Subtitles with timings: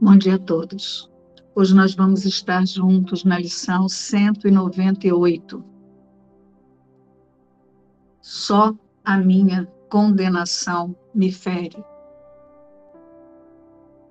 [0.00, 1.10] Bom dia a todos.
[1.56, 5.64] Hoje nós vamos estar juntos na lição 198.
[8.20, 11.84] Só a minha condenação me fere.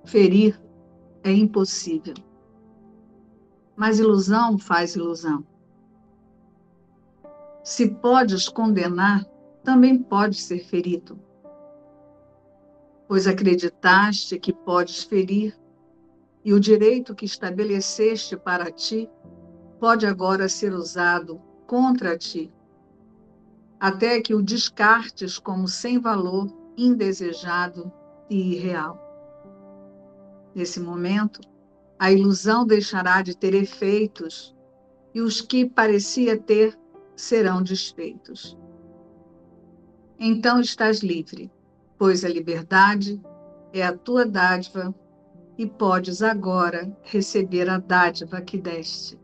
[0.04, 0.60] Ferir
[1.24, 2.16] é impossível.
[3.74, 5.42] Mas ilusão faz ilusão.
[7.64, 9.24] Se podes condenar,
[9.64, 11.18] também podes ser ferido.
[13.08, 15.58] Pois acreditaste que podes ferir,
[16.44, 19.08] e o direito que estabeleceste para ti
[19.78, 22.52] pode agora ser usado contra ti,
[23.78, 27.92] até que o descartes como sem valor, indesejado
[28.30, 28.98] e irreal.
[30.54, 31.40] Nesse momento,
[31.98, 34.54] a ilusão deixará de ter efeitos
[35.14, 36.78] e os que parecia ter
[37.16, 38.56] serão desfeitos.
[40.18, 41.50] Então estás livre,
[41.96, 43.20] pois a liberdade
[43.72, 44.94] é a tua dádiva
[45.58, 49.18] e podes agora receber a dádiva que deste.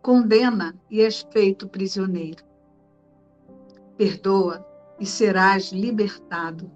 [0.00, 2.44] Condena e és feito prisioneiro.
[3.96, 4.64] Perdoa
[5.00, 6.70] e serás libertado.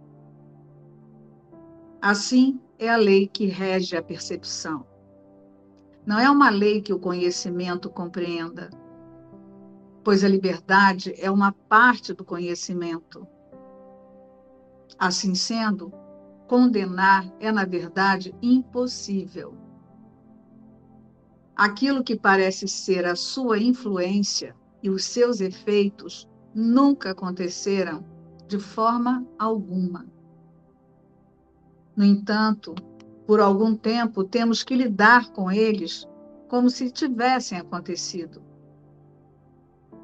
[2.03, 4.85] Assim é a lei que rege a percepção.
[6.05, 8.69] Não é uma lei que o conhecimento compreenda,
[10.05, 13.27] pois a liberdade é uma parte do conhecimento.
[14.99, 15.93] Assim sendo,
[16.47, 19.55] condenar é, na verdade, impossível.
[21.55, 28.05] Aquilo que parece ser a sua influência e os seus efeitos nunca aconteceram
[28.47, 30.07] de forma alguma.
[31.97, 32.75] No entanto,
[33.27, 36.07] por algum tempo temos que lidar com eles
[36.49, 38.43] como se tivessem acontecido.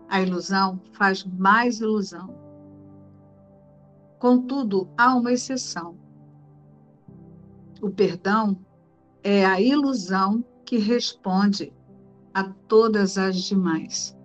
[0.08, 2.34] A ilusão faz mais ilusão.
[4.18, 6.01] Contudo, há uma exceção.
[7.82, 8.56] O perdão
[9.25, 11.72] é a ilusão que responde
[12.32, 14.16] a todas as demais.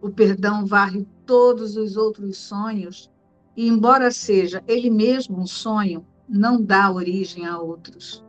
[0.00, 3.10] O perdão varre todos os outros sonhos
[3.56, 8.24] e, embora seja ele mesmo um sonho, não dá origem a outros.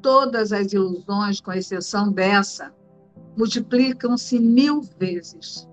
[0.00, 2.72] Todas as ilusões, com exceção dessa,
[3.36, 5.68] multiplicam-se mil vezes.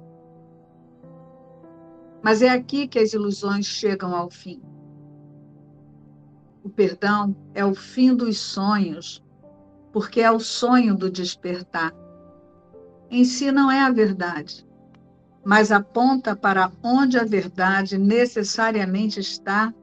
[2.28, 4.62] Mas é aqui que as ilusões chegam ao fim.
[6.62, 9.24] O perdão é o fim dos sonhos,
[9.94, 11.96] porque é o sonho do despertar.
[13.10, 14.68] Em si não é a verdade,
[15.42, 19.74] mas aponta para onde a verdade necessariamente está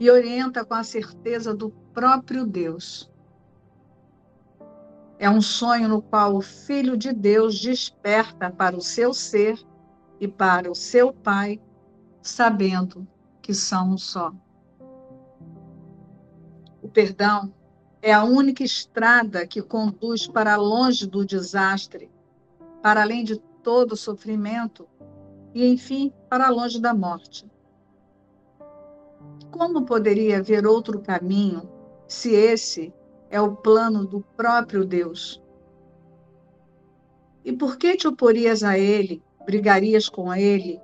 [0.00, 3.12] e orienta com a certeza do próprio Deus.
[5.18, 9.62] É um sonho no qual o Filho de Deus desperta para o seu ser
[10.18, 11.60] e para o seu Pai,
[12.24, 13.06] sabendo
[13.42, 14.32] que são um só.
[16.82, 17.52] O perdão
[18.00, 22.10] é a única estrada que conduz para longe do desastre,
[22.82, 24.88] para além de todo sofrimento
[25.54, 27.46] e, enfim, para longe da morte.
[29.50, 31.68] Como poderia haver outro caminho
[32.08, 32.92] se esse
[33.30, 35.42] é o plano do próprio Deus?
[37.44, 40.80] E por que te oporias a ele, brigarias com ele,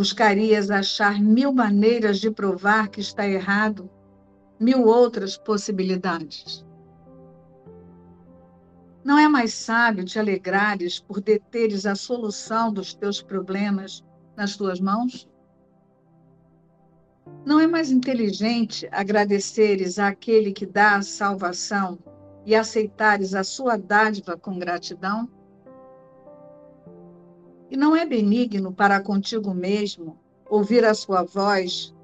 [0.00, 3.90] buscarias achar mil maneiras de provar que está errado,
[4.58, 6.64] mil outras possibilidades?
[9.04, 14.02] Não é mais sábio te alegrares por deteres a solução dos teus problemas
[14.34, 15.28] nas tuas mãos?
[17.44, 21.98] Não é mais inteligente agradeceres àquele que dá a salvação
[22.46, 25.28] e aceitares a sua dádiva com gratidão?
[27.70, 31.94] E não é benigno para contigo mesmo ouvir a sua voz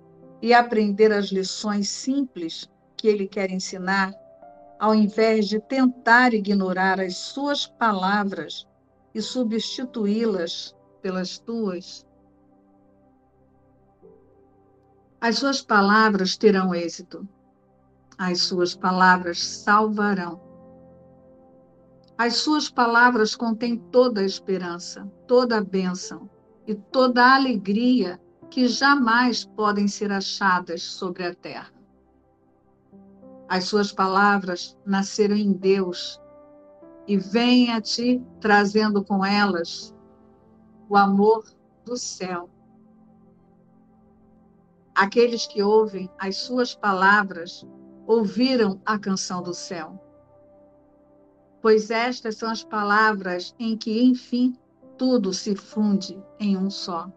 [0.41, 4.15] e aprender as lições simples que ele quer ensinar
[4.79, 8.67] ao invés de tentar ignorar as suas palavras
[9.15, 12.07] e substituí-las pelas tuas?
[15.21, 17.27] As suas palavras terão êxito.
[18.19, 20.46] As suas palavras salvarão.
[22.19, 26.31] As suas palavras contêm toda a esperança, toda a bênção
[26.67, 28.19] e toda a alegria
[28.51, 31.73] que jamais podem ser achadas sobre a terra.
[33.47, 36.19] As suas palavras nasceram em Deus
[37.07, 39.95] e vêm a ti trazendo com elas
[40.89, 41.45] o amor
[41.85, 42.49] do céu.
[44.95, 47.67] Aqueles que ouvem as suas palavras
[48.07, 50.06] ouviram a canção do céu.
[51.67, 54.57] Pois estas são as palavras em que, enfim,
[54.97, 57.11] tudo se funde em um só.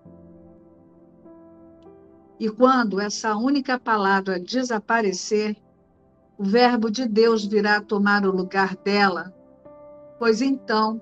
[2.39, 5.55] E quando essa única palavra desaparecer,
[6.35, 9.31] o Verbo de Deus virá tomar o lugar dela,
[10.17, 10.99] pois então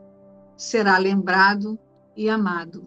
[0.58, 1.80] será lembrado
[2.18, 2.86] e amado.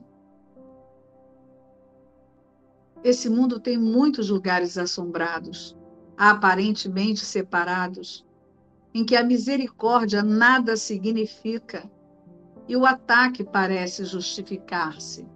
[3.03, 5.75] Esse mundo tem muitos lugares assombrados,
[6.19, 8.27] aparentemente separados,
[8.93, 11.89] em que a misericórdia nada significa
[12.67, 15.27] e o ataque parece justificar-se.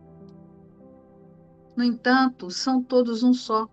[1.76, 3.68] No entanto, são todos um só.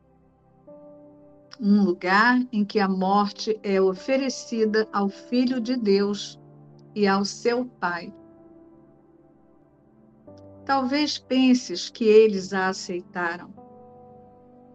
[1.59, 6.39] Um lugar em que a morte é oferecida ao Filho de Deus
[6.95, 8.11] e ao seu Pai.
[10.65, 13.60] Talvez penses que eles a aceitaram.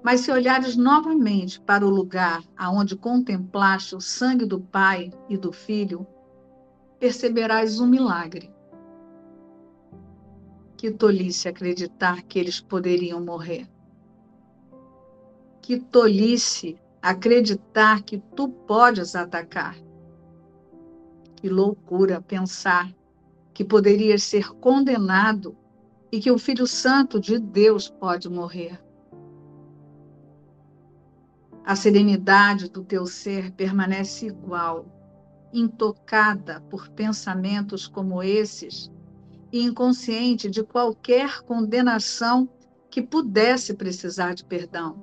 [0.06, 5.50] Mas se olhares novamente para o lugar aonde contemplaste o sangue do Pai e do
[5.50, 6.06] Filho,
[7.00, 8.54] perceberás um milagre.
[10.76, 13.68] Que tolice acreditar que eles poderiam morrer.
[15.60, 19.76] Que tolice acreditar que tu podes atacar.
[21.34, 22.94] Que loucura pensar
[23.52, 25.56] que poderias ser condenado
[26.12, 28.85] e que o Filho Santo de Deus pode morrer.
[31.66, 34.86] A serenidade do teu ser permanece igual,
[35.52, 38.88] intocada por pensamentos como esses
[39.50, 42.48] e inconsciente de qualquer condenação
[42.88, 45.02] que pudesse precisar de perdão.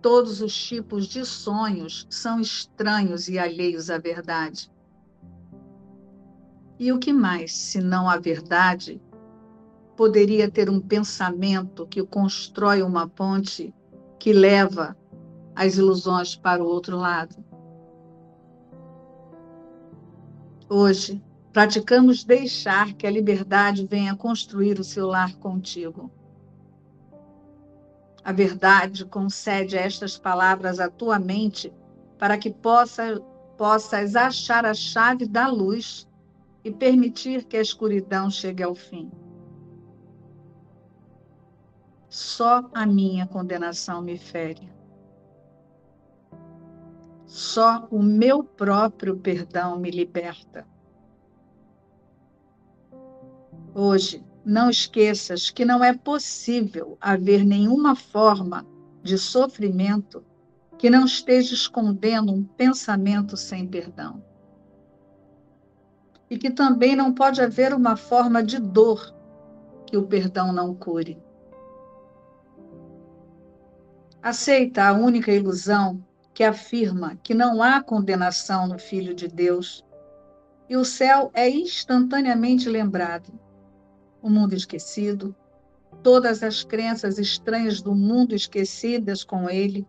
[0.00, 4.70] Todos os tipos de sonhos são estranhos e alheios à verdade.
[6.78, 9.02] E o que mais, se não a verdade,
[9.96, 13.74] poderia ter um pensamento que constrói uma ponte
[14.26, 14.96] que leva
[15.54, 17.36] as ilusões para o outro lado.
[20.68, 26.10] Hoje, praticamos deixar que a liberdade venha construir o seu lar contigo.
[28.24, 31.72] A verdade concede estas palavras à tua mente
[32.18, 33.20] para que possa,
[33.56, 36.04] possas achar a chave da luz
[36.64, 39.08] e permitir que a escuridão chegue ao fim.
[42.16, 44.72] Só a minha condenação me fere.
[47.26, 50.66] Só o meu próprio perdão me liberta.
[53.74, 58.66] Hoje, não esqueças que não é possível haver nenhuma forma
[59.02, 60.24] de sofrimento
[60.78, 64.24] que não esteja escondendo um pensamento sem perdão.
[66.30, 69.14] E que também não pode haver uma forma de dor
[69.86, 71.25] que o perdão não cure.
[74.26, 79.84] Aceita a única ilusão que afirma que não há condenação no Filho de Deus
[80.68, 83.32] e o céu é instantaneamente lembrado.
[84.20, 85.32] O mundo esquecido,
[86.02, 89.86] todas as crenças estranhas do mundo esquecidas com ele,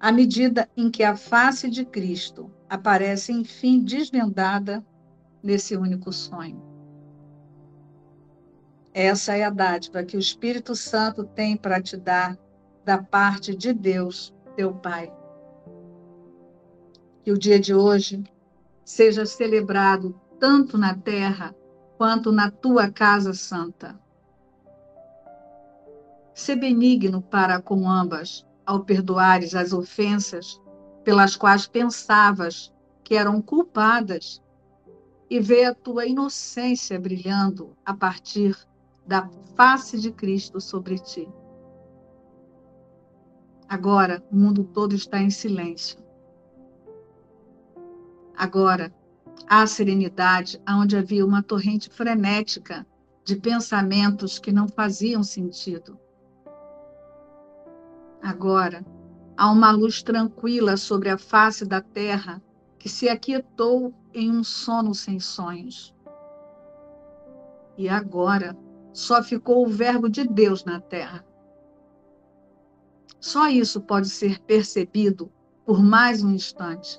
[0.00, 4.82] à medida em que a face de Cristo aparece, enfim, desvendada
[5.42, 6.62] nesse único sonho.
[8.94, 12.38] Essa é a dádiva que o Espírito Santo tem para te dar
[12.84, 15.12] da parte de Deus, teu Pai.
[17.22, 18.22] Que o dia de hoje
[18.84, 21.54] seja celebrado tanto na terra
[21.96, 24.00] quanto na tua casa santa.
[26.34, 30.60] Se benigno para com ambas, ao perdoares as ofensas
[31.04, 32.72] pelas quais pensavas
[33.04, 34.42] que eram culpadas,
[35.28, 38.56] e vê a tua inocência brilhando a partir
[39.06, 41.28] da face de Cristo sobre ti.
[43.70, 45.96] Agora, o mundo todo está em silêncio.
[48.36, 48.92] Agora,
[49.48, 52.84] há serenidade onde havia uma torrente frenética
[53.24, 55.96] de pensamentos que não faziam sentido.
[58.20, 58.84] Agora,
[59.36, 62.42] há uma luz tranquila sobre a face da terra
[62.76, 65.94] que se aquietou em um sono sem sonhos.
[67.78, 68.58] E agora
[68.92, 71.24] só ficou o Verbo de Deus na terra.
[73.20, 75.30] Só isso pode ser percebido
[75.66, 76.98] por mais um instante.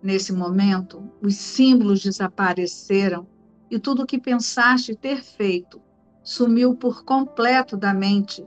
[0.00, 3.26] Nesse momento, os símbolos desapareceram
[3.68, 5.82] e tudo o que pensaste ter feito
[6.22, 8.46] sumiu por completo da mente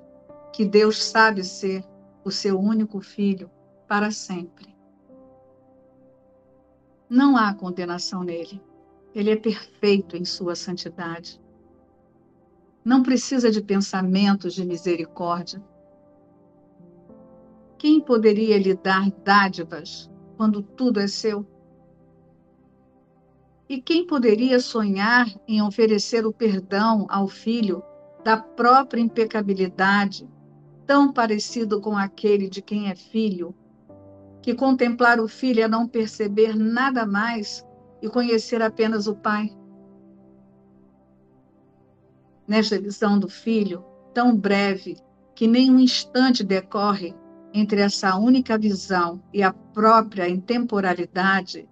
[0.53, 1.83] que Deus sabe ser
[2.23, 3.51] o seu único filho
[3.87, 4.73] para sempre.
[7.09, 8.61] Não há condenação nele.
[9.13, 11.39] Ele é perfeito em sua santidade.
[12.83, 15.63] Não precisa de pensamentos de misericórdia
[17.83, 21.45] quem poderia lhe dar dádivas quando tudo é seu?
[23.67, 27.83] E quem poderia sonhar em oferecer o perdão ao filho
[28.23, 30.25] da própria impecabilidade,
[30.87, 33.53] tão parecido com aquele de quem é filho,
[34.41, 37.67] que contemplar o filho é não perceber nada mais
[38.01, 39.53] e conhecer apenas o pai.
[42.47, 44.95] Nesta visão do filho, tão breve
[45.35, 47.13] que nem um instante decorre
[47.53, 51.69] entre essa única visão e a própria intemporalidade,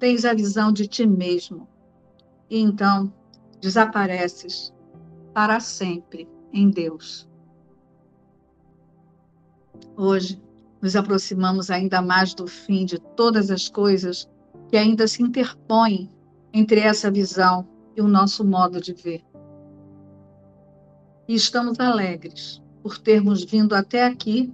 [0.00, 1.68] tens a visão de ti mesmo
[2.50, 3.12] e então
[3.60, 4.74] desapareces
[5.32, 7.28] para sempre em Deus.
[9.96, 10.42] Hoje,
[10.82, 14.28] nos aproximamos ainda mais do fim de todas as coisas
[14.68, 16.10] que ainda se interpõem
[16.52, 19.24] entre essa visão e o nosso modo de ver.
[21.28, 24.50] E estamos alegres por termos vindo até aqui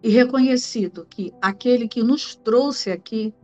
[0.00, 3.34] e reconhecido que aquele que nos trouxe aqui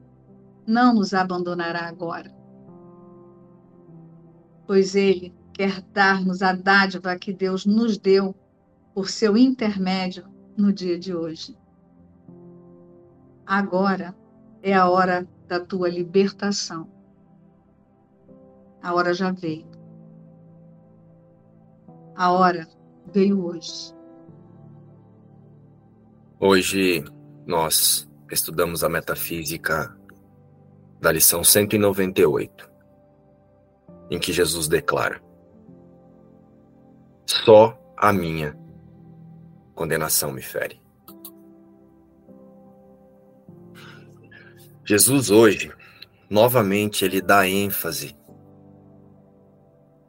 [0.64, 2.32] não nos abandonará agora.
[4.64, 8.32] Pois ele quer dar-nos a dádiva que Deus nos deu
[8.94, 10.24] por seu intermédio
[10.56, 11.58] no dia de hoje.
[13.44, 14.14] Agora
[14.62, 16.88] é a hora da tua libertação.
[18.80, 19.66] A hora já veio.
[22.14, 22.68] A hora
[23.12, 24.00] veio hoje.
[26.44, 27.04] Hoje
[27.46, 29.96] nós estudamos a metafísica
[31.00, 32.68] da lição 198,
[34.10, 35.22] em que Jesus declara:
[37.24, 38.58] Só a minha
[39.72, 40.82] condenação me fere.
[44.84, 45.72] Jesus hoje,
[46.28, 48.16] novamente, ele dá ênfase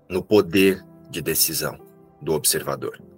[0.09, 1.77] no poder de decisão
[2.19, 3.12] do observador.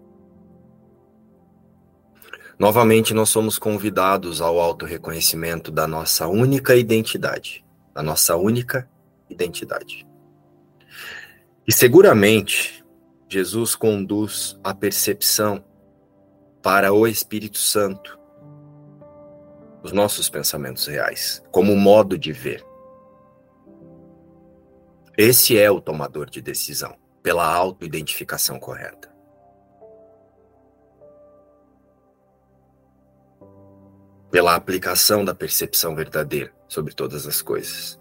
[2.57, 8.89] Novamente, nós somos convidados ao auto-reconhecimento da nossa única identidade, da nossa única
[9.29, 10.07] identidade.
[11.67, 12.85] E seguramente,
[13.27, 15.63] Jesus conduz a percepção
[16.61, 18.17] para o Espírito Santo,
[19.83, 22.65] os nossos pensamentos reais, como modo de ver.
[25.17, 29.14] Esse é o tomador de decisão, pela auto-identificação correta.
[34.35, 37.97] Pela aplicação da percepção verdadeira sobre todas as coisas.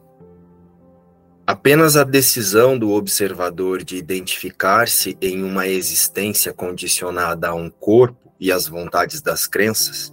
[1.47, 8.51] Apenas a decisão do observador de identificar-se em uma existência condicionada a um corpo e
[8.51, 10.13] às vontades das crenças,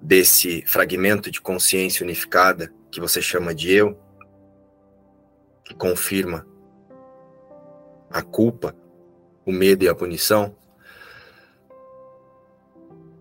[0.00, 4.00] desse fragmento de consciência unificada que você chama de eu,
[5.66, 6.46] que confirma
[8.08, 8.74] a culpa,
[9.44, 10.56] o medo e a punição,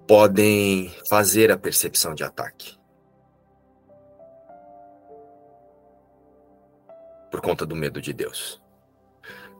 [0.07, 2.77] podem fazer a percepção de ataque.
[7.31, 8.61] Por conta do medo de Deus.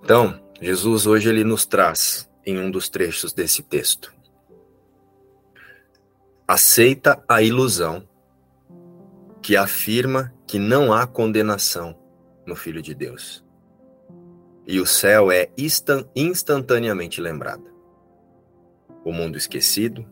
[0.04, 4.14] Então, Jesus hoje ele nos traz em um dos trechos desse texto.
[6.48, 8.08] Aceita a ilusão
[9.42, 11.98] que afirma que não há condenação
[12.46, 13.44] no Filho de Deus.
[14.68, 15.50] E o céu é
[16.16, 17.74] instantaneamente lembrado.
[19.04, 20.06] O mundo esquecido,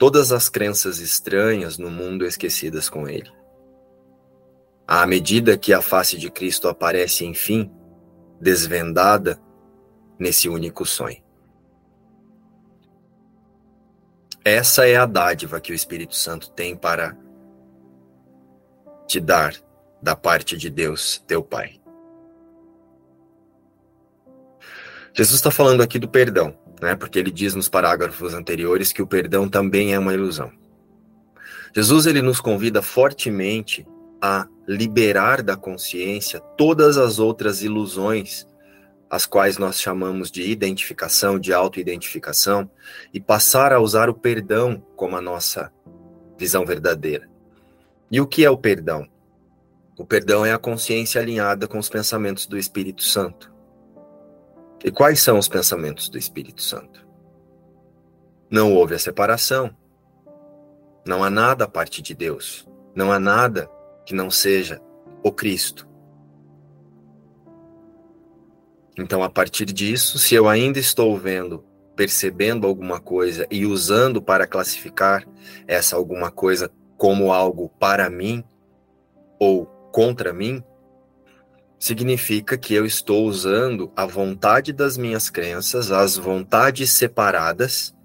[0.00, 3.30] todas as crenças estranhas no mundo esquecidas com ele.
[4.88, 7.70] À medida que a face de Cristo aparece, enfim,
[8.40, 9.38] desvendada
[10.18, 11.22] nesse único sonho.
[14.42, 17.14] Essa é a dádiva que o Espírito Santo tem para
[19.06, 19.54] te dar
[20.02, 21.78] da parte de Deus, teu Pai.
[25.12, 26.94] Jesus está falando aqui do perdão né?
[26.94, 30.50] Porque ele diz nos parágrafos anteriores que o perdão também é uma ilusão.
[31.74, 33.86] Jesus ele nos convida fortemente
[34.20, 38.46] a liberar da consciência todas as outras ilusões,
[39.08, 42.70] as quais nós chamamos de identificação, de autoidentificação,
[43.12, 45.72] e passar a usar o perdão como a nossa
[46.38, 47.28] visão verdadeira.
[48.10, 49.08] E o que é o perdão?
[49.96, 53.49] O perdão é a consciência alinhada com os pensamentos do Espírito Santo.
[54.84, 57.06] E quais são os pensamentos do Espírito Santo?
[58.50, 59.74] Não houve a separação.
[61.06, 62.66] Não há nada a parte de Deus.
[62.94, 63.70] Não há nada
[64.06, 64.80] que não seja
[65.22, 65.88] o Cristo.
[68.98, 74.46] Então, a partir disso, se eu ainda estou vendo, percebendo alguma coisa e usando para
[74.46, 75.26] classificar
[75.66, 78.44] essa alguma coisa como algo para mim
[79.38, 80.62] ou contra mim,
[81.80, 87.96] significa que eu estou usando a vontade das minhas crenças, as vontades separadas,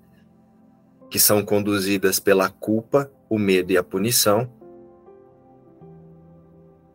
[1.12, 4.50] que são conduzidas pela culpa, o medo e a punição,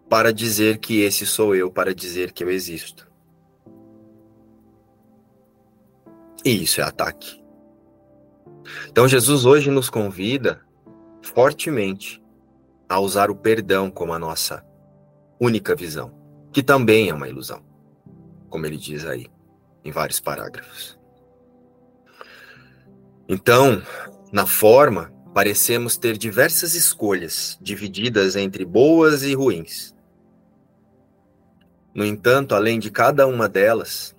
[0.09, 3.07] para dizer que esse sou eu, para dizer que eu existo.
[6.43, 7.45] E isso é ataque.
[8.89, 10.63] Então Jesus hoje nos convida
[11.21, 12.25] fortemente
[12.89, 14.65] a usar o perdão como a nossa
[15.39, 16.20] única visão,
[16.53, 17.63] que também é uma ilusão,
[18.49, 19.27] como ele diz aí
[19.85, 20.99] em vários parágrafos.
[23.29, 23.83] Então,
[24.33, 29.95] na forma, parecemos ter diversas escolhas, divididas entre boas e ruins.
[31.95, 34.15] No entanto, além de cada uma delas,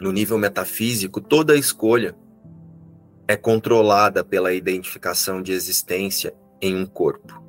[0.00, 2.16] no nível metafísico, toda escolha
[3.26, 7.42] é controlada pela identificação de existência em um corpo.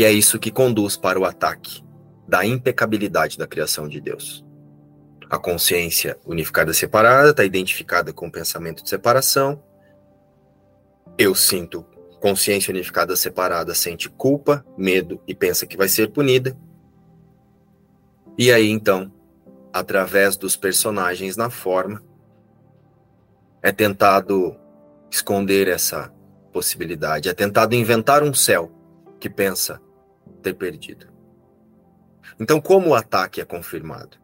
[0.00, 1.84] E é isso que conduz para o ataque
[2.26, 4.42] da impecabilidade da criação de Deus.
[5.28, 9.62] A consciência unificada separada está identificada com o pensamento de separação.
[11.18, 11.84] Eu sinto
[12.18, 16.56] consciência unificada separada, sente culpa, medo e pensa que vai ser punida.
[18.38, 19.12] E aí então,
[19.70, 22.02] através dos personagens na forma,
[23.62, 24.56] é tentado
[25.10, 26.10] esconder essa
[26.54, 28.72] possibilidade, é tentado inventar um céu
[29.20, 29.78] que pensa
[30.40, 31.06] ter perdido.
[32.38, 34.16] Então, como o ataque é confirmado?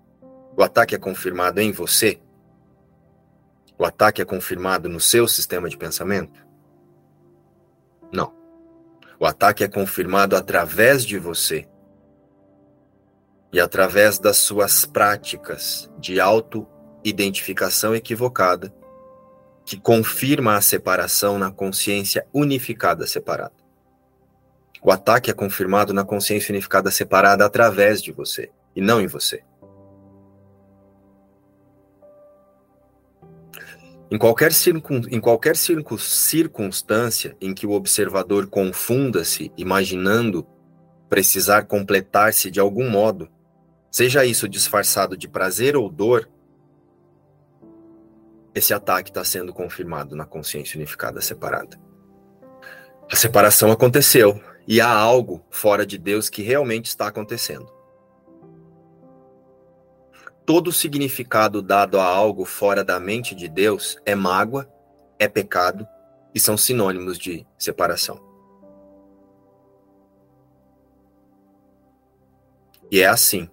[0.56, 2.20] O ataque é confirmado em você?
[3.78, 6.46] O ataque é confirmado no seu sistema de pensamento?
[8.11, 8.35] Não.
[9.20, 11.68] O ataque é confirmado através de você
[13.52, 18.75] e através das suas práticas de auto-identificação equivocada
[19.64, 23.65] que confirma a separação na consciência unificada separada.
[24.87, 29.43] O ataque é confirmado na consciência unificada separada através de você e não em você.
[34.09, 40.47] Em qualquer, circun, em qualquer circunstância em que o observador confunda-se, imaginando
[41.09, 43.29] precisar completar-se de algum modo,
[43.90, 46.31] seja isso disfarçado de prazer ou dor,
[48.55, 51.77] esse ataque está sendo confirmado na consciência unificada separada.
[53.11, 57.70] A separação aconteceu e há algo fora de Deus que realmente está acontecendo.
[60.44, 64.70] Todo significado dado a algo fora da mente de Deus é mágoa,
[65.18, 65.87] é pecado
[66.35, 68.20] e são sinônimos de separação.
[72.90, 73.50] E é assim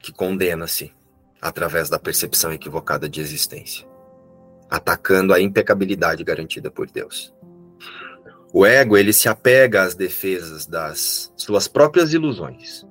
[0.00, 0.92] que condena-se
[1.40, 3.86] através da percepção equivocada de existência,
[4.68, 7.32] atacando a impecabilidade garantida por Deus.
[8.52, 12.86] O ego, ele se apega às defesas das suas próprias ilusões.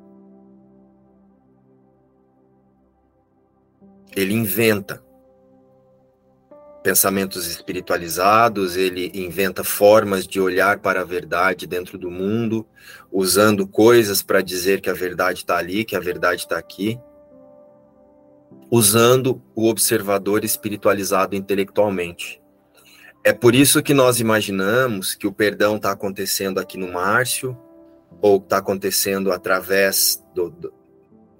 [4.16, 5.04] Ele inventa
[6.84, 12.66] pensamentos espiritualizados, ele inventa formas de olhar para a verdade dentro do mundo,
[13.12, 17.00] usando coisas para dizer que a verdade está ali, que a verdade está aqui
[18.70, 22.42] usando o observador espiritualizado intelectualmente.
[23.26, 27.58] É por isso que nós imaginamos que o perdão está acontecendo aqui no Márcio,
[28.22, 30.72] ou está acontecendo através do, do,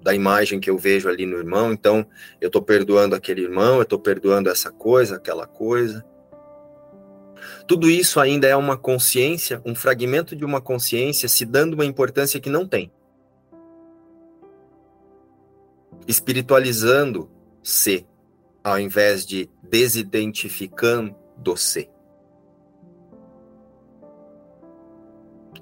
[0.02, 1.72] da imagem que eu vejo ali no irmão.
[1.72, 2.04] Então,
[2.40, 6.04] eu estou perdoando aquele irmão, eu estou perdoando essa coisa, aquela coisa.
[7.68, 12.40] Tudo isso ainda é uma consciência, um fragmento de uma consciência se dando uma importância
[12.40, 12.90] que não tem
[16.06, 18.06] espiritualizando-se,
[18.62, 19.50] ao invés de
[21.36, 21.90] desidentificando-se.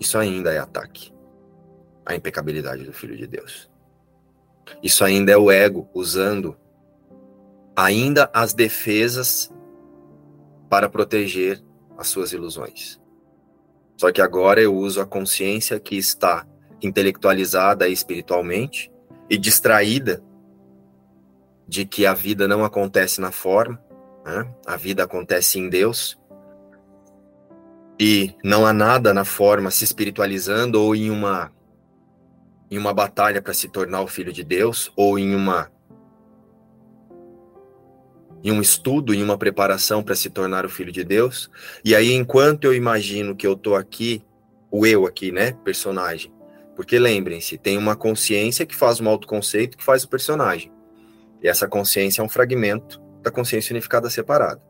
[0.00, 1.12] Isso ainda é ataque
[2.04, 3.70] à impecabilidade do Filho de Deus.
[4.82, 6.56] Isso ainda é o ego usando
[7.76, 9.52] ainda as defesas
[10.68, 11.62] para proteger
[11.96, 13.00] as suas ilusões.
[13.96, 16.46] Só que agora eu uso a consciência que está
[16.82, 18.90] intelectualizada espiritualmente
[19.30, 20.22] e distraída
[21.66, 23.82] de que a vida não acontece na forma,
[24.24, 24.48] né?
[24.66, 26.18] a vida acontece em Deus.
[28.00, 31.52] E não há nada na forma se espiritualizando ou em uma
[32.70, 35.70] em uma batalha para se tornar o filho de Deus ou em uma
[38.42, 41.50] em um estudo, em uma preparação para se tornar o filho de Deus.
[41.84, 44.24] E aí enquanto eu imagino que eu tô aqui,
[44.70, 46.32] o eu aqui, né, personagem.
[46.74, 50.72] Porque lembrem-se, tem uma consciência que faz um autoconceito que faz o personagem.
[51.42, 54.60] E essa consciência é um fragmento da consciência unificada separada.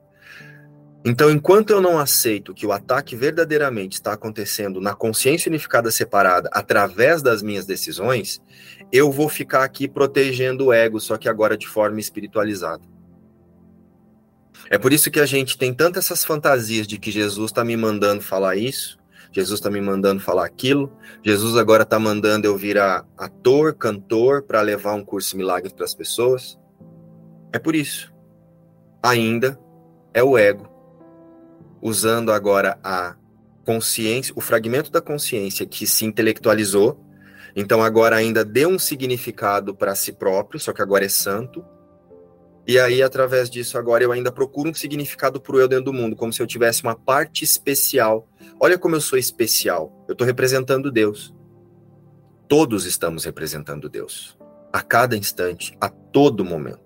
[1.05, 6.49] Então, enquanto eu não aceito que o ataque verdadeiramente está acontecendo na consciência unificada separada
[6.51, 8.41] através das minhas decisões,
[8.91, 12.83] eu vou ficar aqui protegendo o ego, só que agora de forma espiritualizada.
[14.71, 17.77] É por isso que a gente tem tantas essas fantasias de que Jesus está me
[17.77, 18.99] mandando falar isso,
[19.31, 20.91] Jesus está me mandando falar aquilo,
[21.23, 25.85] Jesus agora está mandando eu virar ator, cantor, para levar um curso de milagres para
[25.85, 26.57] as pessoas.
[27.53, 28.14] É por isso.
[29.05, 29.61] Ainda
[30.15, 30.67] é o ego
[31.83, 33.15] usando agora a
[33.67, 36.99] consciência, o fragmento da consciência que se intelectualizou,
[37.55, 41.63] então agora ainda deu um significado para si próprio, só que agora é santo.
[42.67, 45.93] E aí, através disso, agora eu ainda procuro um significado para o eu dentro do
[45.93, 48.27] mundo, como se eu tivesse uma parte especial.
[48.59, 49.93] Olha como eu sou especial.
[50.09, 51.35] Eu estou representando Deus.
[52.49, 54.39] Todos estamos representando Deus.
[54.73, 56.84] A cada instante, a todo momento.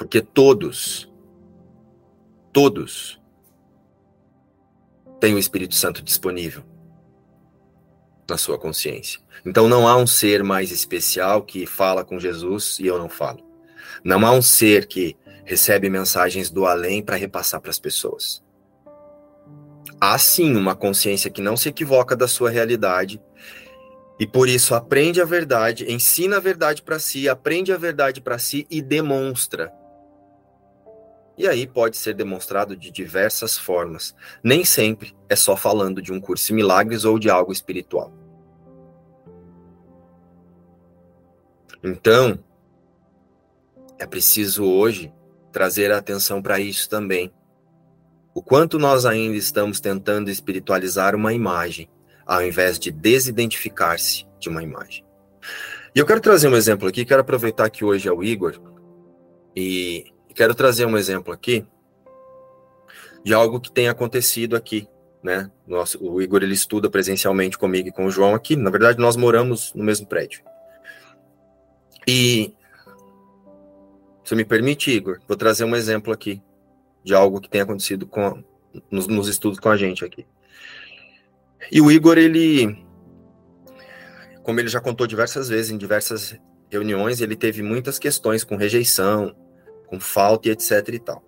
[0.00, 1.12] Porque todos,
[2.54, 3.20] todos
[5.20, 6.64] têm o Espírito Santo disponível
[8.26, 9.20] na sua consciência.
[9.44, 13.46] Então não há um ser mais especial que fala com Jesus e eu não falo.
[14.02, 18.42] Não há um ser que recebe mensagens do além para repassar para as pessoas.
[20.00, 23.20] Há sim uma consciência que não se equivoca da sua realidade
[24.18, 28.38] e por isso aprende a verdade, ensina a verdade para si, aprende a verdade para
[28.38, 29.78] si e demonstra.
[31.40, 34.14] E aí pode ser demonstrado de diversas formas.
[34.44, 38.12] Nem sempre é só falando de um curso de milagres ou de algo espiritual.
[41.82, 42.38] Então,
[43.98, 45.10] é preciso hoje
[45.50, 47.32] trazer a atenção para isso também.
[48.34, 51.88] O quanto nós ainda estamos tentando espiritualizar uma imagem,
[52.26, 55.06] ao invés de desidentificar-se de uma imagem.
[55.94, 58.60] E eu quero trazer um exemplo aqui, quero aproveitar que hoje é o Igor,
[59.56, 61.66] e quero trazer um exemplo aqui
[63.24, 64.88] de algo que tem acontecido aqui,
[65.22, 65.50] né?
[65.66, 68.56] Nosso, o Igor ele estuda presencialmente comigo e com o João aqui.
[68.56, 70.42] Na verdade, nós moramos no mesmo prédio.
[72.06, 72.54] E
[74.24, 76.42] se me permite, Igor, vou trazer um exemplo aqui
[77.04, 78.42] de algo que tem acontecido com,
[78.90, 80.26] nos, nos estudos com a gente aqui.
[81.70, 82.84] E o Igor, ele,
[84.42, 86.38] como ele já contou diversas vezes em diversas
[86.70, 89.34] reuniões, ele teve muitas questões com rejeição,
[89.90, 91.22] com falta e etc e tal.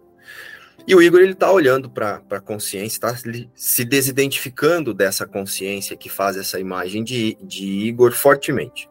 [0.86, 3.14] E o Igor ele está olhando para a consciência, está
[3.54, 8.88] se desidentificando dessa consciência que faz essa imagem de, de Igor fortemente.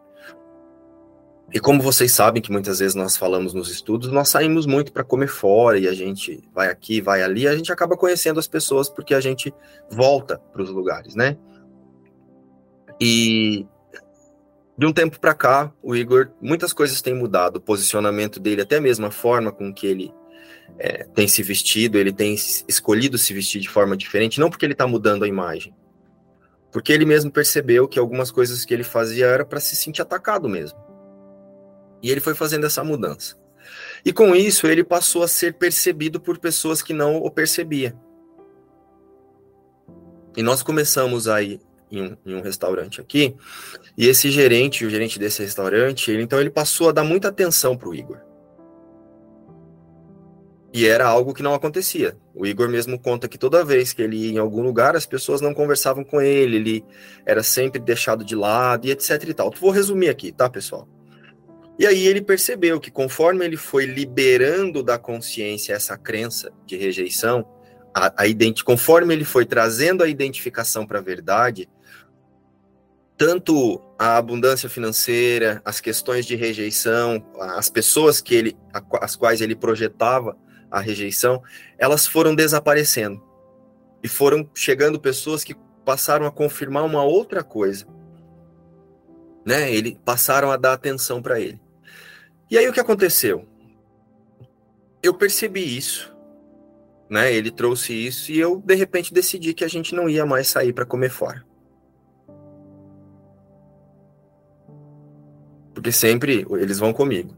[1.52, 5.04] E como vocês sabem que muitas vezes nós falamos nos estudos, nós saímos muito para
[5.04, 8.88] comer fora e a gente vai aqui, vai ali, a gente acaba conhecendo as pessoas
[8.88, 9.52] porque a gente
[9.90, 11.36] volta para os lugares, né?
[12.98, 13.66] E
[14.76, 18.80] de um tempo para cá, o Igor, muitas coisas têm mudado, o posicionamento dele, até
[18.80, 20.12] mesmo a forma com que ele
[20.78, 22.34] é, tem se vestido, ele tem
[22.66, 25.74] escolhido se vestir de forma diferente, não porque ele está mudando a imagem,
[26.70, 30.48] porque ele mesmo percebeu que algumas coisas que ele fazia era para se sentir atacado
[30.48, 30.78] mesmo.
[32.02, 33.36] E ele foi fazendo essa mudança.
[34.04, 37.94] E com isso, ele passou a ser percebido por pessoas que não o percebia.
[40.36, 41.60] E nós começamos aí
[41.92, 43.36] em um, em um, restaurante aqui,
[43.96, 47.76] e esse gerente, o gerente desse restaurante, ele, então ele passou a dar muita atenção
[47.76, 48.18] para o Igor.
[50.74, 52.16] E era algo que não acontecia.
[52.34, 55.42] O Igor mesmo conta que toda vez que ele ia em algum lugar, as pessoas
[55.42, 56.84] não conversavam com ele, ele
[57.26, 59.52] era sempre deixado de lado e etc e tal.
[59.60, 60.88] Vou resumir aqui, tá, pessoal?
[61.78, 67.46] E aí ele percebeu que conforme ele foi liberando da consciência essa crença de rejeição,
[67.94, 71.68] a, a conforme ele foi trazendo a identificação para a verdade,
[73.22, 78.56] tanto a abundância financeira, as questões de rejeição, as pessoas que ele,
[79.00, 80.36] as quais ele projetava
[80.68, 81.40] a rejeição,
[81.78, 83.22] elas foram desaparecendo.
[84.02, 85.54] E foram chegando pessoas que
[85.84, 87.86] passaram a confirmar uma outra coisa.
[89.46, 89.72] Né?
[89.72, 91.60] Ele passaram a dar atenção para ele.
[92.50, 93.46] E aí o que aconteceu?
[95.00, 96.12] Eu percebi isso,
[97.08, 97.32] né?
[97.32, 100.72] Ele trouxe isso e eu de repente decidi que a gente não ia mais sair
[100.72, 101.51] para comer fora.
[105.82, 107.34] Porque sempre eles vão comigo.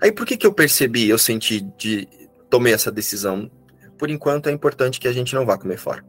[0.00, 2.08] Aí por que que eu percebi, eu senti de
[2.48, 3.50] tomei essa decisão?
[3.98, 6.02] Por enquanto é importante que a gente não vá comer fora.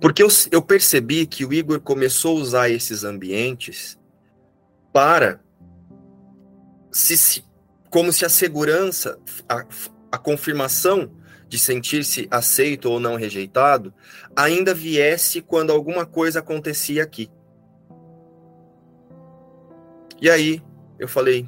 [0.00, 3.98] Porque eu, eu percebi que o Igor começou a usar esses ambientes
[4.94, 5.40] para
[6.90, 7.44] se,
[7.90, 9.62] como se a segurança, a,
[10.10, 11.12] a confirmação
[11.48, 13.92] de sentir-se aceito ou não rejeitado,
[14.34, 17.30] ainda viesse quando alguma coisa acontecia aqui.
[20.24, 20.62] E aí
[20.98, 21.46] eu falei,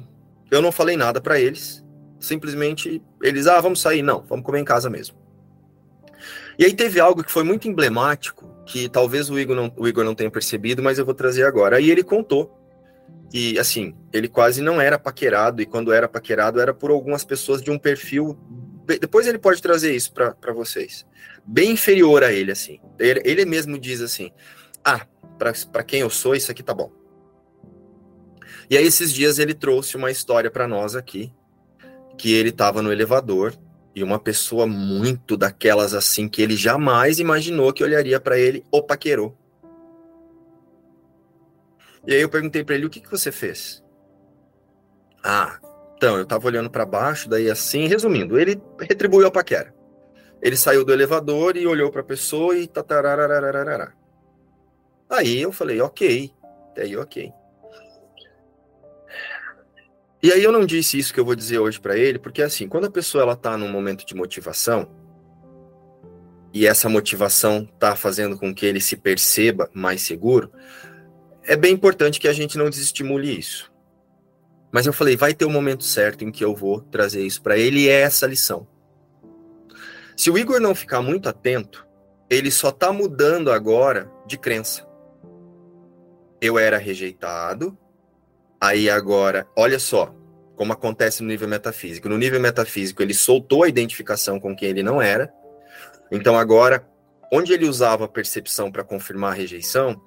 [0.51, 1.83] eu não falei nada para eles,
[2.19, 5.17] simplesmente eles, ah, vamos sair, não, vamos comer em casa mesmo.
[6.59, 10.05] E aí teve algo que foi muito emblemático, que talvez o Igor não, o Igor
[10.05, 11.77] não tenha percebido, mas eu vou trazer agora.
[11.77, 12.55] Aí ele contou
[13.33, 17.63] e assim, ele quase não era paquerado, e quando era paquerado era por algumas pessoas
[17.63, 18.37] de um perfil.
[18.85, 21.03] Depois ele pode trazer isso para vocês.
[21.43, 22.79] Bem inferior a ele, assim.
[22.99, 24.31] Ele, ele mesmo diz assim:
[24.85, 25.07] Ah,
[25.71, 26.91] para quem eu sou, isso aqui tá bom.
[28.69, 31.31] E aí esses dias ele trouxe uma história para nós aqui,
[32.17, 33.53] que ele estava no elevador
[33.95, 38.83] e uma pessoa muito daquelas assim que ele jamais imaginou que olharia para ele o
[38.83, 39.35] paquerou.
[42.05, 43.83] E aí eu perguntei para ele o que, que você fez.
[45.23, 45.59] Ah,
[45.95, 49.73] então eu estava olhando para baixo, daí assim, resumindo, ele retribuiu a paquera.
[50.41, 53.93] Ele saiu do elevador e olhou para a pessoa e tatarararararará.
[55.09, 56.31] Aí eu falei, ok,
[56.69, 57.33] até aí ok.
[60.21, 62.67] E aí eu não disse isso que eu vou dizer hoje para ele, porque assim,
[62.67, 64.89] quando a pessoa ela tá num momento de motivação
[66.53, 70.51] e essa motivação tá fazendo com que ele se perceba mais seguro,
[71.43, 73.71] é bem importante que a gente não desestimule isso.
[74.71, 77.41] Mas eu falei, vai ter o um momento certo em que eu vou trazer isso
[77.41, 78.67] para ele e é essa lição.
[80.15, 81.87] Se o Igor não ficar muito atento,
[82.29, 84.85] ele só tá mudando agora de crença.
[86.41, 87.77] Eu era rejeitado,
[88.59, 90.13] Aí agora, olha só
[90.57, 92.09] como acontece no nível metafísico.
[92.09, 95.31] No nível metafísico, ele soltou a identificação com quem ele não era.
[96.11, 96.85] Então agora,
[97.31, 100.01] onde ele usava a percepção para confirmar a rejeição,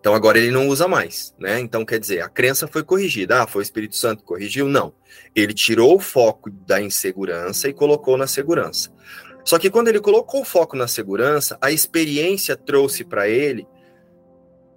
[0.00, 1.60] então agora ele não usa mais, né?
[1.60, 3.42] Então quer dizer, a crença foi corrigida.
[3.42, 4.66] Ah, foi o Espírito Santo que corrigiu?
[4.66, 4.94] Não.
[5.36, 8.90] Ele tirou o foco da insegurança e colocou na segurança.
[9.44, 13.66] Só que quando ele colocou o foco na segurança, a experiência trouxe para ele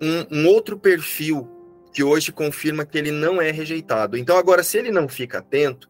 [0.01, 1.56] um, um outro perfil
[1.97, 4.15] que hoje confirma que ele não é rejeitado.
[4.17, 5.89] Então, agora, se ele não fica atento,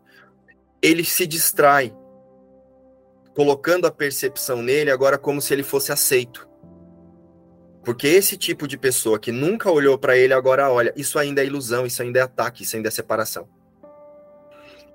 [0.82, 1.94] ele se distrai,
[3.36, 6.48] colocando a percepção nele agora como se ele fosse aceito.
[7.84, 11.46] Porque esse tipo de pessoa que nunca olhou para ele agora olha, isso ainda é
[11.46, 13.46] ilusão, isso ainda é ataque, isso ainda é separação.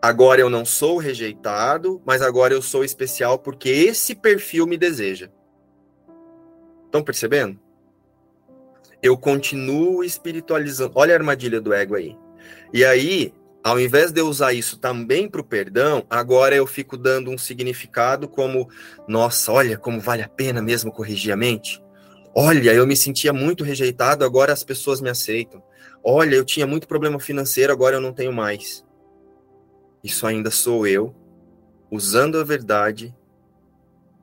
[0.00, 5.28] Agora eu não sou rejeitado, mas agora eu sou especial porque esse perfil me deseja.
[6.86, 7.60] Estão percebendo?
[9.02, 10.92] Eu continuo espiritualizando.
[10.94, 12.16] Olha a armadilha do ego aí.
[12.72, 16.96] E aí, ao invés de eu usar isso também para o perdão, agora eu fico
[16.96, 18.68] dando um significado como:
[19.08, 21.82] nossa, olha como vale a pena mesmo corrigir a mente.
[22.34, 25.62] Olha, eu me sentia muito rejeitado, agora as pessoas me aceitam.
[26.02, 28.84] Olha, eu tinha muito problema financeiro, agora eu não tenho mais.
[30.02, 31.14] Isso ainda sou eu,
[31.90, 33.14] usando a verdade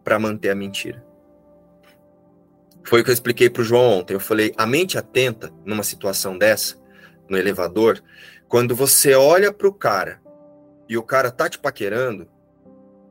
[0.04, 1.09] para manter a mentira.
[2.90, 4.16] Foi o que eu expliquei para o João ontem.
[4.16, 6.76] Eu falei, a mente atenta numa situação dessa,
[7.30, 8.02] no elevador,
[8.48, 10.20] quando você olha para o cara
[10.90, 12.28] e o cara tá te paquerando,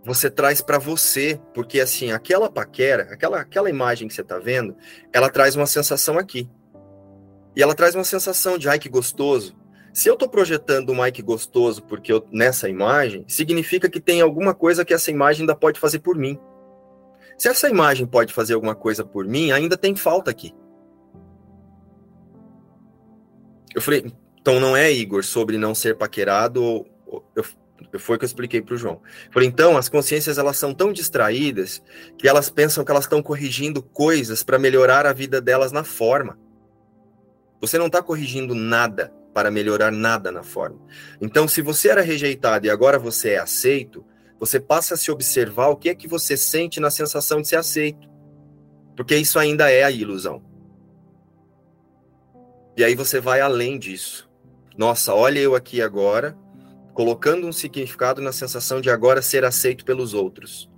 [0.05, 4.77] você traz para você, porque assim, aquela paquera, aquela, aquela imagem que você tá vendo,
[5.13, 6.51] ela traz uma sensação aqui.
[7.55, 9.57] E ela traz uma sensação de ai que gostoso.
[9.95, 14.23] Se eu tô projetando um ai que gostoso porque eu, nessa imagem, significa que tem
[14.23, 16.37] alguma coisa que essa imagem ainda pode fazer por mim.
[17.39, 20.53] Se essa imagem pode fazer alguma coisa por mim, ainda tem falta aqui.
[23.73, 26.85] Eu falei, então não é, Igor, sobre não ser paquerado.
[27.37, 27.45] Eu,
[28.01, 29.01] foi o que eu expliquei para o João.
[29.27, 31.81] Eu falei, então, as consciências elas são tão distraídas
[32.19, 36.37] que elas pensam que elas estão corrigindo coisas para melhorar a vida delas na forma.
[37.61, 40.81] Você não está corrigindo nada para melhorar nada na forma.
[41.21, 44.05] Então, se você era rejeitado e agora você é aceito,
[44.39, 47.57] você passa a se observar o que é que você sente na sensação de ser
[47.57, 48.09] aceito.
[48.97, 50.43] Porque isso ainda é a ilusão.
[52.77, 54.31] E aí você vai além disso.
[54.77, 56.39] Nossa, olha eu aqui agora,
[56.95, 60.71] colocando um significado na sensação de agora ser aceito pelos outros.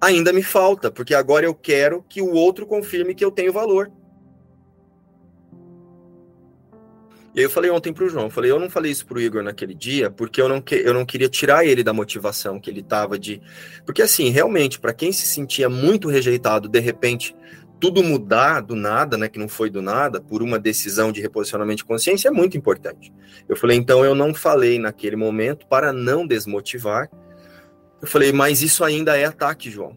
[0.00, 3.90] Ainda me falta, porque agora eu quero que o outro confirme que eu tenho valor.
[7.36, 9.42] E aí eu falei ontem pro João, eu falei, eu não falei isso pro Igor
[9.42, 12.82] naquele dia, porque eu não, que, eu não queria tirar ele da motivação que ele
[12.82, 13.42] tava de.
[13.84, 17.36] Porque assim, realmente, para quem se sentia muito rejeitado, de repente,
[17.78, 21.78] tudo mudar do nada, né, que não foi do nada, por uma decisão de reposicionamento
[21.78, 23.12] de consciência, é muito importante.
[23.46, 27.10] Eu falei, então eu não falei naquele momento para não desmotivar.
[28.00, 29.94] Eu falei, mas isso ainda é ataque, João.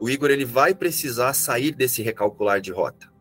[0.00, 3.11] O Igor ele vai precisar sair desse recalcular de rota.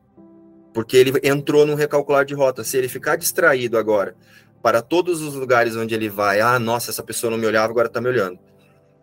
[0.74, 2.64] Porque ele entrou num recalcular de rota.
[2.64, 4.16] Se ele ficar distraído agora
[4.62, 7.88] para todos os lugares onde ele vai, ah, nossa, essa pessoa não me olhava, agora
[7.88, 8.40] está me olhando.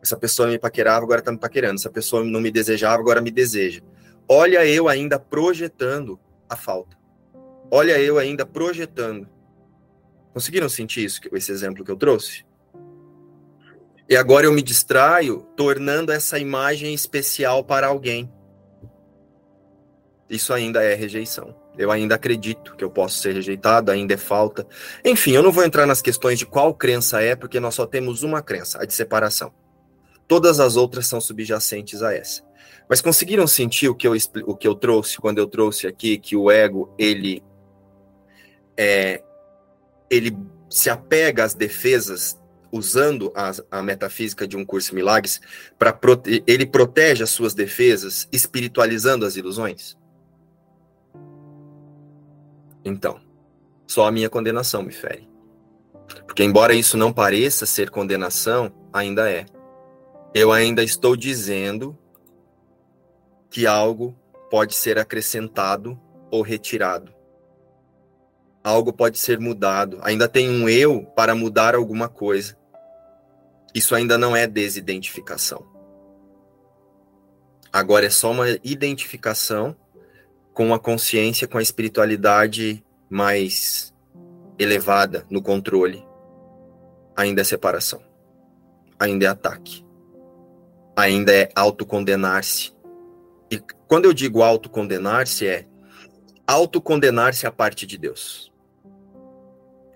[0.03, 1.75] Essa pessoa me paquerava, agora está me paquerando.
[1.75, 3.81] Essa pessoa não me desejava, agora me deseja.
[4.29, 6.97] Olha eu ainda projetando a falta.
[7.71, 9.29] Olha eu ainda projetando.
[10.33, 12.47] Conseguiram sentir isso, esse exemplo que eu trouxe?
[14.09, 18.33] E agora eu me distraio, tornando essa imagem especial para alguém
[20.29, 21.55] isso ainda é rejeição.
[21.77, 24.67] Eu ainda acredito que eu posso ser rejeitado, ainda é falta.
[25.05, 28.23] Enfim, eu não vou entrar nas questões de qual crença é, porque nós só temos
[28.23, 29.53] uma crença, a de separação.
[30.27, 32.43] Todas as outras são subjacentes a essa.
[32.89, 34.15] Mas conseguiram sentir o que eu,
[34.47, 37.43] o que eu trouxe quando eu trouxe aqui que o ego, ele
[38.77, 39.23] é,
[40.11, 40.37] ele
[40.71, 42.39] se apega às defesas
[42.71, 45.41] usando a, a metafísica de um curso milagres
[45.79, 49.98] para prote ele protege as suas defesas espiritualizando as ilusões?
[52.89, 53.21] Então,
[53.87, 55.29] só a minha condenação me fere.
[56.27, 59.45] Porque embora isso não pareça ser condenação, ainda é.
[60.35, 61.97] Eu ainda estou dizendo
[63.51, 64.17] que algo
[64.51, 67.15] pode ser acrescentado ou retirado.
[68.65, 69.99] Algo pode ser mudado.
[70.03, 72.57] Ainda tem um eu para mudar alguma coisa.
[73.75, 75.67] Isso ainda não é desidentificação.
[77.71, 79.77] Agora é só uma identificação
[80.59, 83.95] com a consciência, com a espiritualidade mais
[84.59, 86.05] elevada no controle.
[87.17, 88.03] Ainda é separação.
[88.99, 89.87] Ainda é ataque.
[90.97, 92.77] Ainda é autocondenar-se
[93.49, 95.65] e quando eu digo autocondenar-se, é
[96.45, 98.53] autocondenar-se à parte de Deus.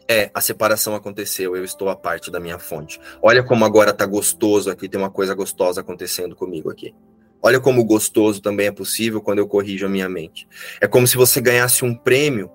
[0.08, 3.00] É, a separação aconteceu, eu estou à parte da minha fonte.
[3.20, 6.94] Olha como agora tá gostoso aqui, tem uma coisa gostosa acontecendo comigo aqui.
[7.42, 10.48] Olha como gostoso também é possível quando eu corrijo a minha mente.
[10.80, 12.50] É como se você ganhasse um prêmio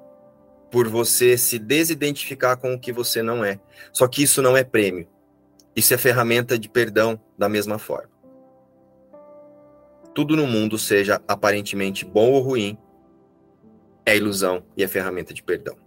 [0.71, 3.59] por você se desidentificar com o que você não é.
[3.91, 5.07] Só que isso não é prêmio.
[5.75, 8.17] Isso é ferramenta de perdão da mesma forma
[10.17, 12.75] tudo no mundo seja aparentemente bom ou ruim,
[14.03, 15.77] é ilusão e é ferramenta de perdão.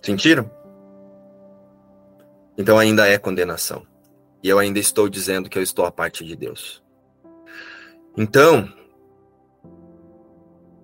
[0.00, 0.48] Sentiram?
[2.56, 3.84] Então ainda é condenação.
[4.42, 6.82] E eu ainda estou dizendo que eu estou à parte de Deus.
[8.16, 8.72] Então,